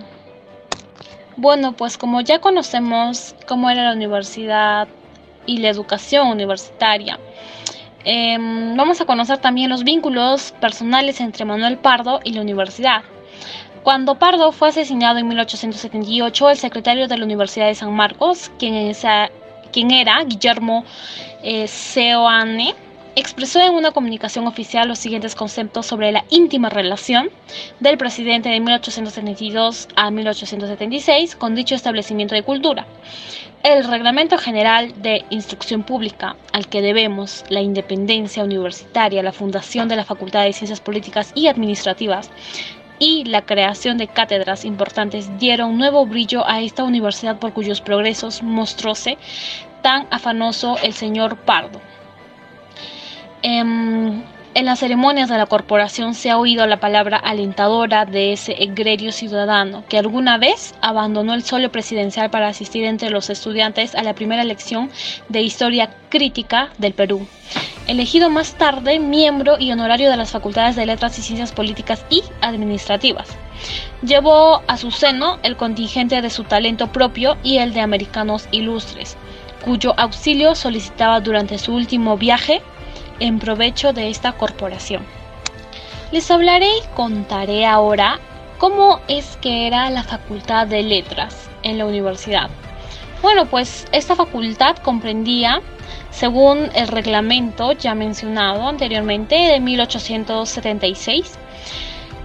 [1.37, 4.87] Bueno, pues como ya conocemos cómo era la universidad
[5.45, 7.19] y la educación universitaria,
[8.05, 13.03] em, vamos a conocer también los vínculos personales entre Manuel Pardo y la universidad.
[13.83, 18.95] Cuando Pardo fue asesinado en 1878, el secretario de la Universidad de San Marcos, quien,
[19.73, 20.85] quien era Guillermo
[21.43, 22.77] eh, Seoane,
[23.21, 27.31] expresó en una comunicación oficial los siguientes conceptos sobre la íntima relación
[27.79, 32.87] del presidente de 1872 a 1876 con dicho establecimiento de cultura.
[33.63, 39.97] El Reglamento General de Instrucción Pública, al que debemos la independencia universitaria, la fundación de
[39.97, 42.31] la Facultad de Ciencias Políticas y Administrativas,
[42.99, 48.43] y la creación de cátedras importantes dieron nuevo brillo a esta universidad por cuyos progresos
[48.43, 49.19] mostróse
[49.83, 51.81] tan afanoso el señor Pardo.
[53.43, 54.23] Em,
[54.53, 59.13] en las ceremonias de la corporación se ha oído la palabra alentadora de ese egregio
[59.13, 64.15] ciudadano que alguna vez abandonó el solo presidencial para asistir entre los estudiantes a la
[64.15, 64.91] primera lección
[65.29, 67.27] de historia crítica del Perú.
[67.87, 72.23] Elegido más tarde miembro y honorario de las facultades de letras y ciencias políticas y
[72.43, 73.29] administrativas.
[74.03, 79.17] Llevó a su seno el contingente de su talento propio y el de americanos ilustres,
[79.65, 82.61] cuyo auxilio solicitaba durante su último viaje
[83.21, 85.07] en provecho de esta corporación.
[86.13, 88.19] Les hablaré y contaré ahora
[88.59, 92.51] cómo es que era la Facultad de Letras en la universidad.
[93.23, 95.61] Bueno, pues esta facultad comprendía,
[96.11, 101.39] según el reglamento ya mencionado anteriormente de 1876,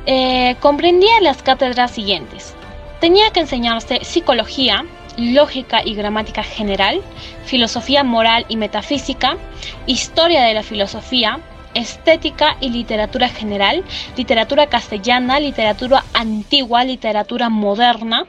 [0.05, 2.55] eh, comprendía las cátedras siguientes.
[3.01, 4.85] Tenía que enseñarse psicología,
[5.17, 7.01] lógica y gramática general,
[7.45, 9.37] filosofía moral y metafísica,
[9.85, 11.39] historia de la filosofía,
[11.75, 13.83] estética y literatura general,
[14.17, 18.25] literatura castellana, literatura antigua, literatura moderna,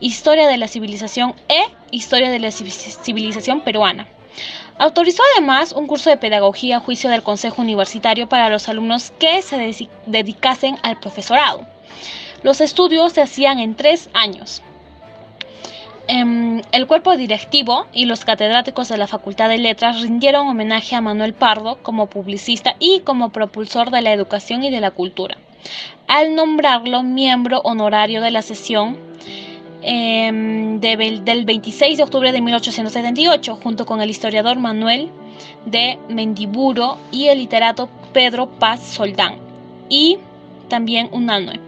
[0.00, 4.08] historia de la civilización e historia de la civilización peruana.
[4.78, 9.40] Autorizó además un curso de pedagogía a juicio del Consejo Universitario para los alumnos que
[9.40, 11.66] se dedicasen al profesorado.
[12.42, 14.62] Los estudios se hacían en tres años.
[16.08, 21.00] Em, el cuerpo directivo y los catedráticos de la Facultad de Letras rindieron homenaje a
[21.00, 25.36] Manuel Pardo como publicista y como propulsor de la educación y de la cultura,
[26.06, 28.98] al nombrarlo miembro honorario de la sesión
[29.82, 35.10] em, del 26 de octubre de 1878, junto con el historiador Manuel
[35.64, 39.38] de Mendiburo y el literato Pedro Paz Soldán,
[39.88, 40.18] y
[40.68, 41.65] también unánue.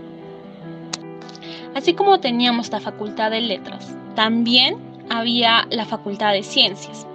[1.78, 4.78] Así como teníamos la Facultad de Letras, también
[5.10, 7.06] había la Facultad de Ciencias.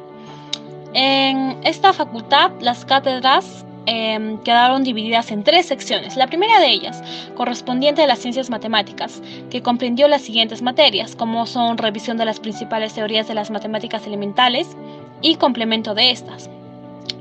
[0.93, 6.15] En esta facultad las cátedras em, quedaron divididas en tres secciones.
[6.15, 7.03] La primera de ellas,
[7.35, 12.39] correspondiente a las ciencias matemáticas, que comprendió las siguientes materias, como son revisión de las
[12.39, 14.77] principales teorías de las matemáticas elementales
[15.21, 16.49] y complemento de estas.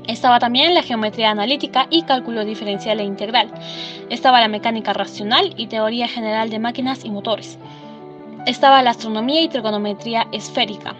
[0.07, 3.51] Estaba también la geometría analítica y cálculo diferencial e integral.
[4.09, 7.57] Estaba la mecánica racional y teoría general de máquinas y motores
[8.45, 10.95] estaba la astronomía y trigonometría esférica,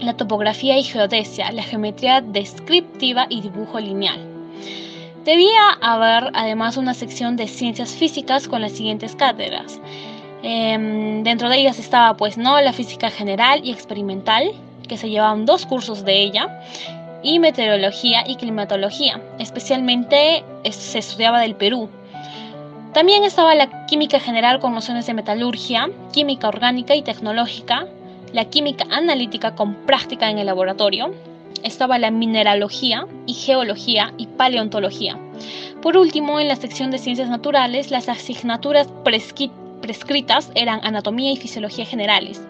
[0.00, 4.20] la topografía y geodesia, la geometría descriptiva y dibujo lineal.
[5.24, 9.80] Debía haber además una sección de ciencias físicas con las siguientes cátedras.
[10.42, 14.52] Em, dentro de ellas estaba pues no la física general y experimental,
[14.86, 16.60] que se llevaban dos cursos de ella,
[17.26, 19.20] y meteorología y climatología.
[19.38, 21.90] Especialmente se estudiaba del Perú,
[22.96, 27.86] también estaba la química general con nociones de metalurgia, química orgánica y tecnológica,
[28.32, 31.12] la química analítica con práctica en el laboratorio,
[31.62, 35.18] estaba la mineralogía y geología y paleontología.
[35.82, 39.65] Por último, en la sección de ciencias naturales, las asignaturas prescritas
[40.54, 42.42] eran anatomía y fisiología generales,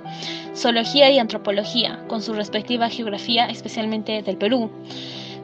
[0.55, 4.71] zoología y antropología, con su respectiva geografía, especialmente del Perú,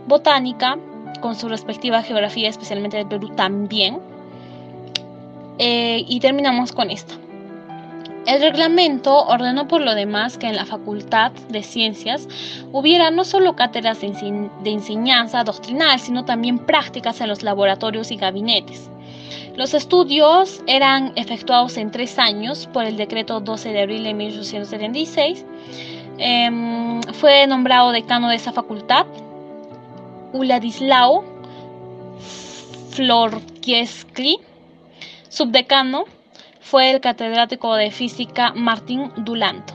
[0.07, 0.79] botánica,
[1.21, 4.01] con su respectiva geografía, especialmente del Perú también,
[5.59, 7.14] eh, y terminamos con esto.
[8.25, 12.29] El reglamento ordenó por lo demás que en la Facultad de Ciencias
[12.71, 18.91] hubiera no solo cátedras de, enseñanza doctrinal, sino también prácticas en los laboratorios y gabinetes.
[19.55, 25.45] Los estudios eran efectuados en tres años por el decreto 12 de abril de 1876.
[26.19, 29.07] Em, fue nombrado decano de esa facultad
[30.33, 31.25] Uladislao
[32.91, 34.38] Florkieskli
[35.29, 36.05] Subdecano
[36.61, 39.75] fue el catedrático de física Martín Dulanto.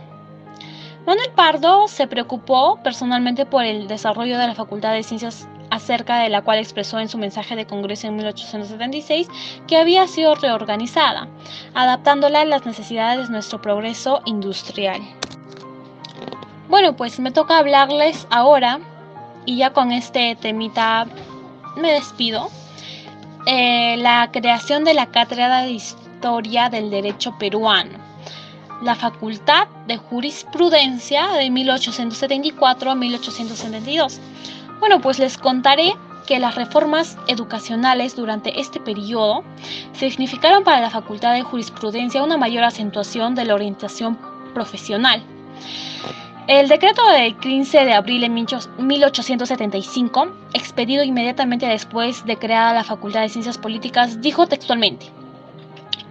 [1.05, 6.29] Manuel Pardo se preocupó personalmente por el desarrollo de la Facultad de Ciencias acerca de
[6.29, 9.27] la cual expresó en su mensaje de Congreso en 1876
[9.67, 11.27] que había sido reorganizada,
[11.73, 15.01] adaptándola a las necesidades de nuestro progreso industrial.
[16.69, 18.79] Bueno, pues me toca hablarles ahora,
[19.45, 21.07] y ya con este temita
[21.77, 22.49] me despido,
[23.45, 27.97] eh, la creación de la Cátedra de Historia del Derecho Peruano,
[28.81, 34.19] la Facultad de Jurisprudencia de 1874 a 1872.
[34.79, 35.93] Bueno, pues les contaré
[36.27, 39.43] que las reformas educacionales durante este periodo
[39.93, 44.17] significaron para la Facultad de Jurisprudencia una mayor acentuación de la orientación
[44.53, 45.23] profesional.
[46.47, 53.21] El decreto del 15 de abril de 1875, expedido inmediatamente después de creada la Facultad
[53.21, 55.16] de Ciencias Políticas, dijo textualmente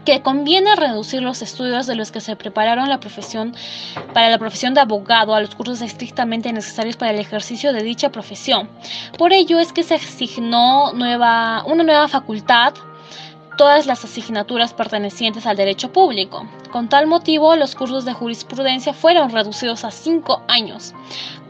[0.06, 3.54] que conviene reducir los estudios de los que se prepararon la profesión
[4.14, 8.10] para la profesión de abogado a los cursos estrictamente necesarios para el ejercicio de dicha
[8.10, 8.70] profesión.
[9.18, 12.72] Por ello es que se asignó nueva, una nueva facultad
[13.56, 16.46] todas las asignaturas pertenecientes al derecho público.
[16.70, 20.94] Con tal motivo, los cursos de jurisprudencia fueron reducidos a cinco años,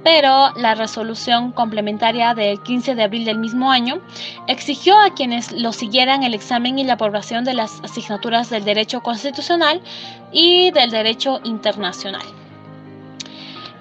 [0.05, 4.01] pero la resolución complementaria del 15 de abril del mismo año
[4.47, 9.03] exigió a quienes lo siguieran el examen y la aprobación de las asignaturas del derecho
[9.03, 9.81] constitucional
[10.31, 12.23] y del derecho internacional.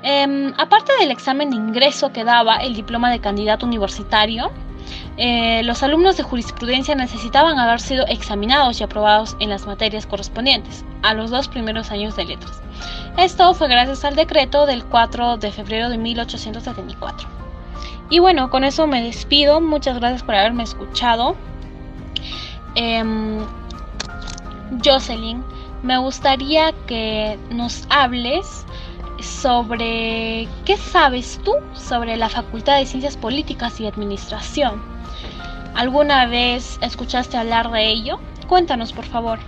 [0.07, 4.51] Em, aparte del examen de ingreso que daba el diploma de candidato universitario,
[5.17, 10.83] eh, los alumnos de jurisprudencia necesitaban haber sido examinados y aprobados en las materias correspondientes
[11.03, 12.61] a los dos primeros años de letras.
[13.17, 17.27] Esto fue gracias al decreto del 4 de febrero de 1874.
[18.09, 19.61] Y bueno, con eso me despido.
[19.61, 21.35] Muchas gracias por haberme escuchado.
[22.75, 23.39] Em,
[24.83, 25.43] Jocelyn,
[25.81, 28.65] me gustaría que nos hables
[29.21, 34.94] sobre qué sabes tú sobre la Facultad de Ciencias Políticas y Administración.
[35.75, 38.19] ¿Alguna vez escuchaste hablar de ello?
[38.47, 39.39] Cuéntanos, por favor.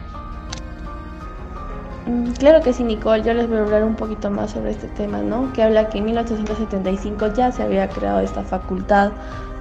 [2.06, 3.24] Mm, claro que sí, Nicole.
[3.24, 5.52] Yo les voy a hablar un poquito más sobre este tema, ¿no?
[5.54, 9.12] Que habla que en 1875 ya se había creado esta facultad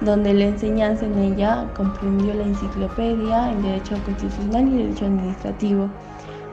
[0.01, 5.89] donde la enseñanza en ella comprendió la enciclopedia, el derecho constitucional y el derecho administrativo.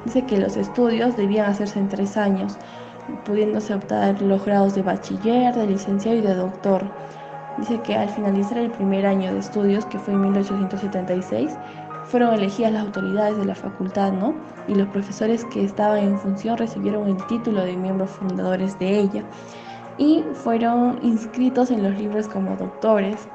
[0.05, 2.57] Dice que los estudios debían hacerse en tres años,
[3.25, 6.85] pudiéndose optar los grados de bachiller, de licenciado y de doctor.
[7.59, 11.53] Dice que al finalizar el primer año de estudios, que fue en 1876,
[12.05, 14.35] fueron elegidas las autoridades de la facultad, ¿no?
[14.69, 19.25] Y los profesores que estaban en función recibieron el título de miembros fundadores de ella
[19.99, 23.29] y fueron inscritos en los libros como doctores.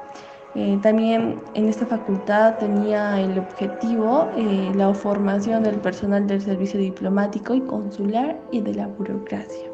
[0.54, 6.80] Eh, también en esta facultad tenía el objetivo eh, la formación del personal del servicio
[6.80, 9.70] diplomático y consular y de la burocracia.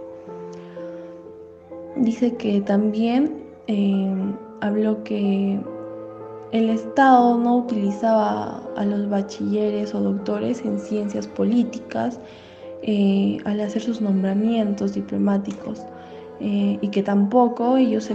[1.97, 4.14] Dice que también eh,
[4.60, 5.60] habló que
[6.52, 12.20] el Estado no utilizaba a los bachilleres o doctores en ciencias políticas
[13.44, 15.84] al hacer sus nombramientos diplomáticos
[16.38, 18.14] eh, y que tampoco ellos se,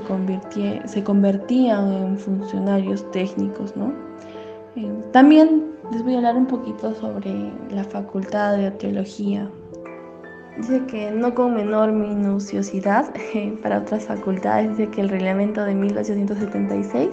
[1.03, 3.75] convertían en funcionarios técnicos.
[3.75, 3.91] ¿no?
[4.75, 9.49] Eh, también les voy a hablar un poquito sobre la Facultad de Teología.
[10.57, 13.13] Dice que no con menor minuciosidad
[13.61, 17.09] para otras facultades, dice que el reglamento de 1876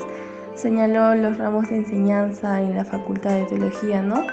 [0.55, 4.27] señaló los ramos de enseñanza en la Facultad de Teología, ¿no?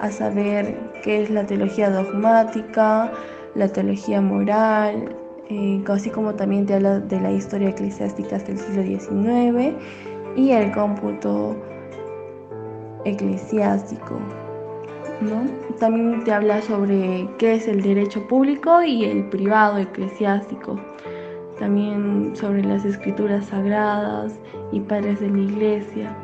[0.00, 3.12] A saber qué es la teología dogmática,
[3.56, 5.16] la teología moral,
[5.48, 9.74] eh, así como también te habla de la historia eclesiástica hasta el siglo XIX
[10.36, 11.56] y el cómputo
[13.04, 14.18] eclesiástico.
[15.78, 20.78] También te habla sobre qué es el derecho público y el privado eclesiástico.
[21.58, 24.38] También sobre las escrituras sagradas
[24.72, 26.16] y padres de la iglesia,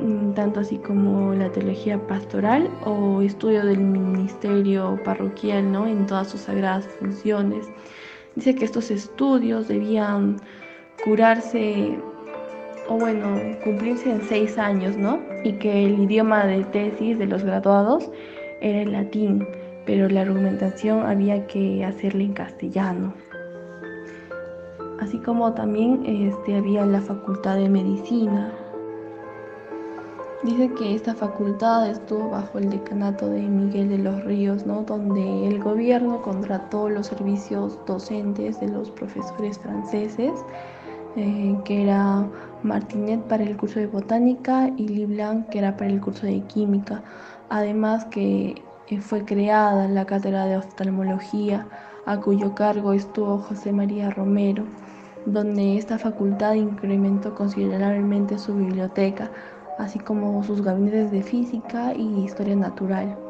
[0.00, 5.86] mm, tanto así como la teología pastoral o estudio del ministerio parroquial ¿no?
[5.86, 7.68] en todas sus sagradas funciones.
[8.36, 10.36] Dice que estos estudios debían
[11.04, 11.98] curarse
[12.88, 15.20] o bueno, cumplirse en seis años, ¿no?
[15.42, 18.10] Y que el idioma de tesis de los graduados
[18.60, 19.46] era el latín,
[19.86, 23.14] pero la argumentación había que hacerla en castellano.
[25.00, 28.52] Así como también este, había la facultad de medicina,
[30.44, 34.82] Dice que esta facultad estuvo bajo el decanato de Miguel de los Ríos, ¿no?
[34.82, 40.32] donde el gobierno contrató los servicios docentes de los profesores franceses,
[41.16, 42.28] eh, que era
[42.64, 47.02] Martinet para el curso de botánica y Liblanc, que era para el curso de química.
[47.48, 51.68] Además que eh, fue creada la cátedra de oftalmología,
[52.06, 54.64] a cuyo cargo estuvo José María Romero,
[55.26, 59.30] donde esta facultad incrementó considerablemente su biblioteca
[59.78, 63.23] así como sus gabinetes de física y historia natural.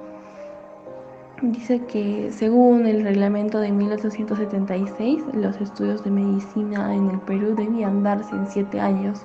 [1.43, 8.05] Dice que según el reglamento de 1876, los estudios de medicina en el Perú debían
[8.05, 9.21] darse en siete años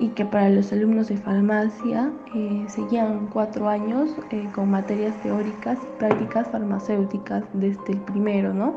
[0.00, 5.78] y que para los alumnos de farmacia eh, seguían cuatro años eh, con materias teóricas
[5.82, 8.74] y prácticas farmacéuticas desde el primero, ¿no?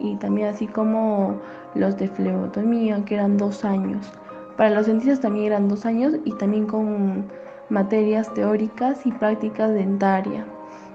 [0.00, 1.36] Y también así como
[1.74, 4.12] los de flebotomía, que eran dos años.
[4.56, 7.26] Para los dentistas también eran dos años y también con
[7.68, 10.44] materias teóricas y prácticas dentaria.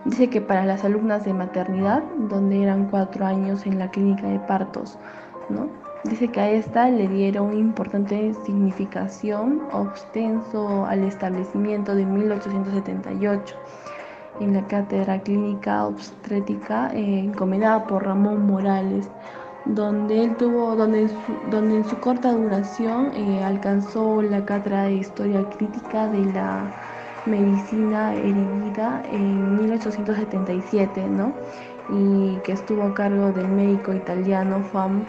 [0.06, 4.40] Dice que para las alumnas de maternidad, donde eran cuatro años en la clínica de
[4.40, 4.98] partos,
[5.50, 5.70] ¿no?
[6.04, 13.56] Dice que a esta le dieron importante significación ostenso al establecimiento de 1878
[14.42, 19.10] en la cátedra clínica obstétrica eh, encomendada por Ramón Morales
[19.66, 21.10] donde él tuvo, donde,
[21.50, 26.74] donde en su corta duración eh, alcanzó la cátedra de historia crítica de la
[27.26, 31.34] medicina herida en 1877, ¿no?
[31.90, 35.06] Y que estuvo a cargo del médico italiano Juan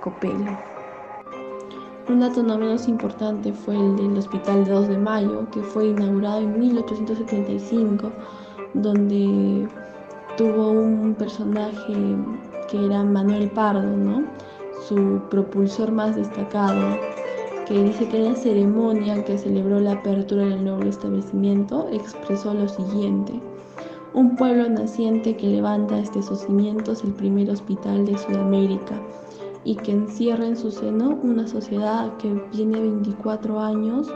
[0.00, 0.58] Copello.
[2.08, 6.40] Un dato no menos importante fue el del Hospital 2 de Mayo, que fue inaugurado
[6.40, 8.12] en 1875,
[8.74, 9.66] donde
[10.36, 11.94] tuvo un personaje
[12.68, 14.24] que era Manuel Pardo, ¿no?
[14.88, 16.98] su propulsor más destacado,
[17.66, 22.68] que dice que en la ceremonia que celebró la apertura del nuevo establecimiento expresó lo
[22.68, 23.40] siguiente.
[24.12, 29.00] Un pueblo naciente que levanta este sus cimientos el primer hospital de Sudamérica
[29.64, 34.12] y que encierra en su seno una sociedad que tiene 24 años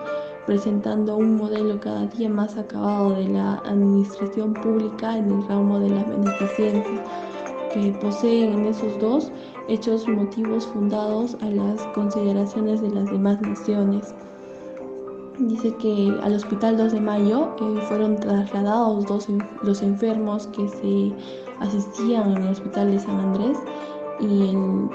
[0.47, 5.91] presentando un modelo cada día más acabado de la administración pública en el ramo de
[5.91, 7.05] la beneficencia,
[7.73, 9.31] que poseen en esos dos
[9.69, 14.15] hechos motivos fundados a las consideraciones de las demás naciones.
[15.39, 19.29] Dice que al Hospital 2 de Mayo eh, fueron trasladados dos,
[19.63, 21.13] los enfermos que se
[21.61, 23.59] asistían en el Hospital de San Andrés
[24.21, 24.89] y el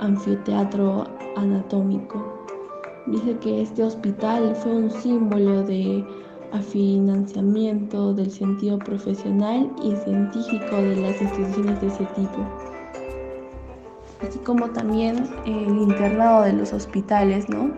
[0.00, 1.04] anfiteatro
[1.36, 2.38] anatómico.
[3.06, 6.04] Dice que este hospital fue un símbolo de
[6.52, 12.67] afinanciamiento del sentido profesional y científico de las instituciones de ese tipo,
[14.22, 17.72] así como también el internado de los hospitales, ¿no?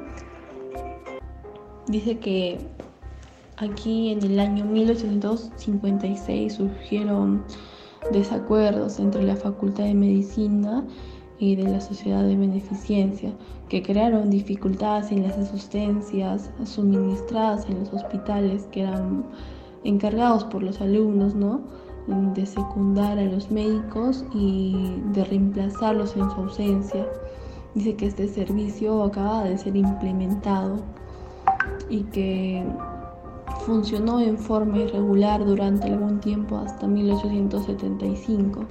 [1.86, 2.59] Dice que
[3.57, 7.45] aquí en el año 1856 surgieron
[8.12, 10.84] desacuerdos entre la Facultad de Medicina
[11.38, 13.32] y de la sociedad de beneficencia,
[13.68, 19.24] que crearon dificultades en las asistencias suministradas en los hospitales que eran
[19.84, 21.62] encargados por los alumnos, ¿no?
[22.07, 27.07] De secundar a los médicos y de reemplazarlos en su ausencia.
[27.74, 30.76] Dice que este servicio acaba de ser implementado
[31.88, 32.64] y que
[33.64, 38.66] funcionó en forma irregular durante algún tiempo hasta 1875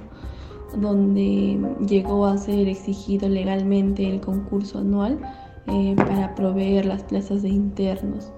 [0.76, 5.18] donde llegó a ser exigido legalmente el concurso anual
[5.66, 8.32] eh, para proveer las plazas de internos,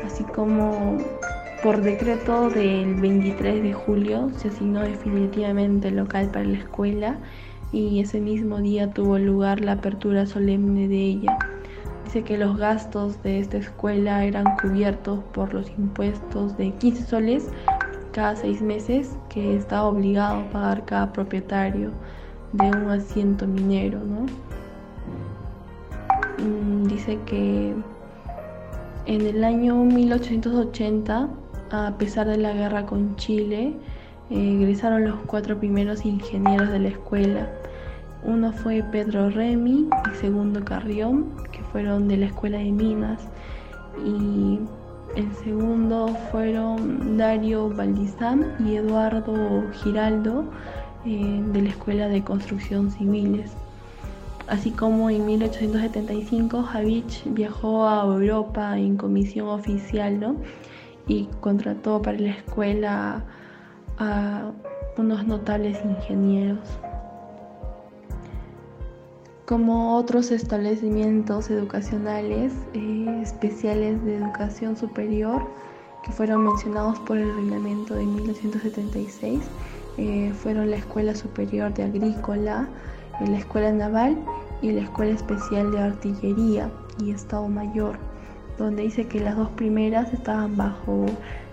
[0.06, 0.98] así como
[1.64, 7.18] por decreto del 23 de julio se asignó definitivamente el local para la escuela
[7.74, 11.38] y ese mismo día tuvo lugar la apertura solemne de ella.
[12.06, 17.50] Dice que los gastos de esta escuela eran cubiertos por los impuestos de 15 soles
[18.14, 21.92] cada seis meses que está obligado a pagar cada propietario
[22.54, 24.00] de un asiento minero.
[26.38, 27.76] Mm, dice que
[29.06, 31.30] en el año 1880,
[31.72, 33.74] a pesar de la guerra con Chile,
[34.30, 37.50] egresaron los cuatro primeros ingenieros de la escuela.
[38.24, 43.22] Uno fue Pedro Remy y segundo Carrión, que fueron de la escuela de minas.
[44.06, 44.60] Y
[45.16, 50.46] el segundo fueron Dario Valdizán y Eduardo Giraldo
[51.06, 53.52] eh, de la Escuela de Construcción Civiles.
[54.48, 60.20] Así como en 1875 Javich viajó a Europa en comisión oficial
[61.10, 63.26] y contrató para la escuela
[63.98, 64.52] a
[64.98, 66.60] unos notables ingenieros.
[69.46, 75.42] Como otros establecimientos educacionales eh, especiales de educación superior
[76.06, 79.42] que fueron mencionados por el reglamento de 1976,
[79.98, 82.70] eh, fueron la Escuela Superior de Agrícola,
[83.20, 84.16] la Escuela Naval
[84.62, 86.70] y la Escuela Especial de Artillería
[87.04, 87.98] y Estado Mayor,
[88.66, 91.06] donde dice que las dos primeras estaban bajo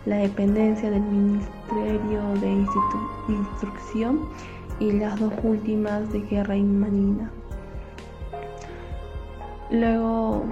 [0.04, 2.66] la dependencia del Ministerio de
[3.28, 4.28] Instrucción
[4.80, 7.30] y las dos últimas de Guerra y Marina.
[9.70, 10.44] Luego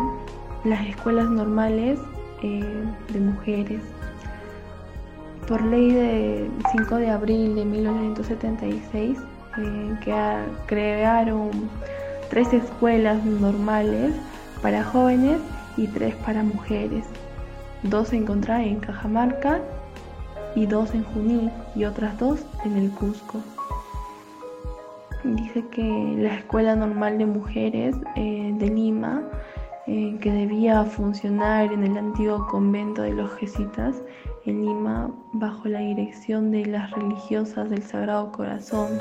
[0.65, 1.99] las escuelas normales
[2.43, 3.83] eh, de mujeres.
[5.47, 9.19] Por ley de 5 de abril de 1976,
[9.59, 10.15] eh, que
[10.67, 11.51] crearon
[12.31, 14.15] tres escuelas normales
[14.63, 15.39] para jóvenes
[15.77, 17.05] y tres para mujeres.
[17.83, 19.61] Dos se encontraban en Cajamarca
[20.55, 23.41] y dos en Junín y otras dos en el Cusco.
[25.25, 29.23] Dice que la Escuela Normal de Mujeres eh, de Lima,
[29.87, 34.03] eh, que debía funcionar en el antiguo convento de los jesuitas
[34.45, 38.99] en Lima, bajo la dirección de las religiosas del Sagrado Corazón.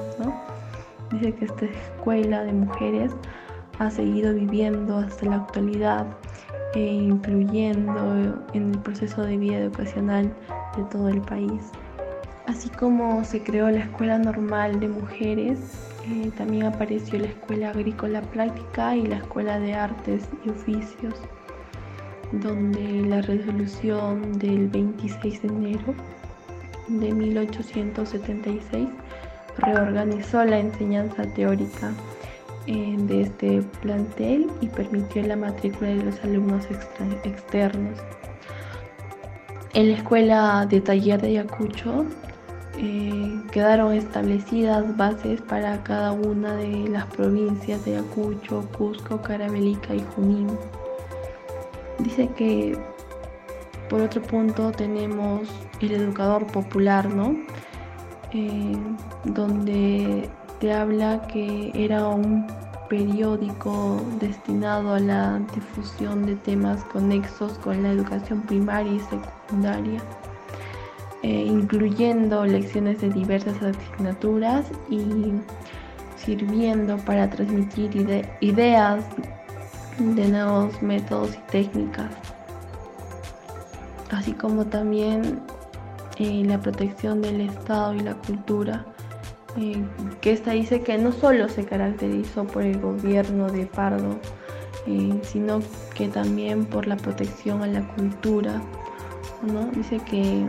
[1.12, 3.12] Dice que esta escuela de mujeres
[3.80, 6.06] ha seguido viviendo hasta la actualidad
[6.76, 10.34] e influyendo en el proceso de vida educacional
[10.76, 11.72] de todo el país.
[12.48, 15.60] Así como se creó la Escuela Normal de Mujeres,
[16.10, 21.16] eh, también apareció la Escuela Agrícola Práctica y la Escuela de Artes y Oficios,
[22.34, 25.94] donde la resolución del 26 de enero
[26.88, 28.90] de 1876
[29.60, 31.92] reorganizó la enseñanza teórica
[32.66, 36.66] de este plantel y permitió la matrícula de los alumnos
[37.24, 38.00] externos.
[39.74, 42.06] En la escuela de taller de Ayacucho
[42.78, 50.04] eh, quedaron establecidas bases para cada una de las provincias de Ayacucho, Cusco, Carabelica y
[50.16, 50.48] Junín.
[52.00, 52.78] Dice que
[53.90, 55.50] por otro punto tenemos
[55.82, 57.36] el educador popular, ¿no?
[58.32, 58.76] Eh,
[59.26, 60.30] donde
[60.64, 62.48] te habla que era un
[62.88, 70.02] periódico destinado a la difusión de temas conexos con la educación primaria y secundaria
[71.22, 75.34] eh, incluyendo lecciones de diversas asignaturas y
[76.16, 79.04] sirviendo para transmitir ideas
[80.00, 82.10] de nuevos métodos y técnicas,
[84.12, 85.42] así como también
[86.20, 88.86] eh, la protección del Estado y la cultura,
[89.58, 89.84] eh,
[90.22, 94.20] que esta dice que no solo se caracterizó por el gobierno de Pardo,
[95.22, 95.62] sino
[95.96, 98.62] que también por la protección a la cultura.
[99.42, 99.66] ¿no?
[99.72, 100.46] Dice que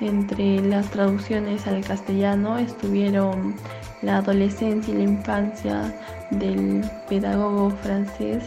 [0.00, 3.54] entre las traducciones al castellano estuvieron
[4.02, 5.94] la adolescencia y la infancia
[6.30, 8.42] del pedagogo francés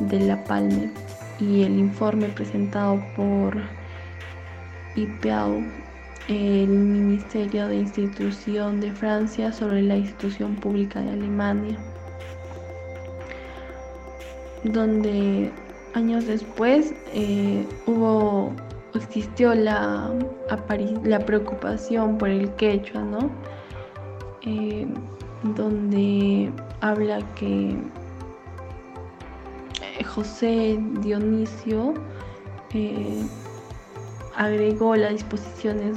[0.00, 0.90] de La Palme
[1.38, 3.56] y el informe presentado por
[4.96, 5.62] IPAO,
[6.30, 11.76] el Ministerio de Institución de Francia sobre la institución pública de Alemania,
[14.62, 15.50] donde
[15.94, 18.52] años después eh, hubo
[18.94, 20.12] existió la,
[21.04, 23.30] la preocupación por el quechua, ¿no?
[24.42, 24.86] Eh,
[25.42, 27.70] donde habla que
[29.82, 31.94] eh, José Dionisio
[34.40, 35.96] agregó las disposiciones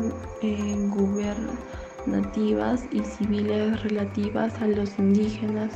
[0.89, 5.71] gubernativas y civiles relativas a los indígenas.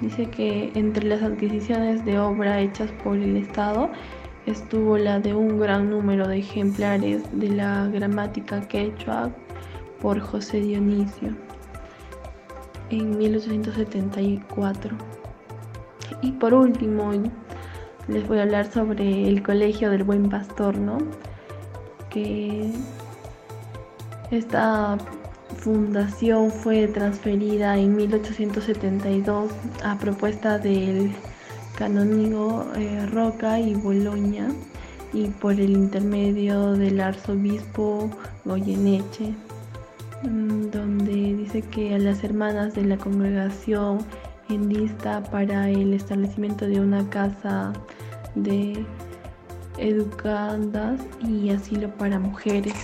[0.00, 3.88] Dice que entre las adquisiciones de obra hechas por el Estado
[4.44, 9.30] estuvo la de un gran número de ejemplares de la gramática quechua
[10.02, 11.28] por José Dionisio
[12.90, 14.96] en 1874.
[16.22, 17.12] Y por último,
[18.08, 20.98] les voy a hablar sobre el Colegio del Buen Pastor, ¿no?
[22.14, 22.70] Que
[24.30, 24.96] esta
[25.58, 29.50] fundación fue transferida en 1872
[29.82, 31.10] a propuesta del
[31.76, 34.48] canónigo eh, Roca y Boloña
[35.12, 38.10] y por el intermedio del arzobispo
[38.44, 39.32] Goyeneche,
[40.22, 43.98] mm, donde dice que a las hermanas de la congregación
[44.48, 47.72] en lista para el establecimiento de una casa
[48.34, 48.84] de
[49.78, 52.74] educandas y asilo para mujeres.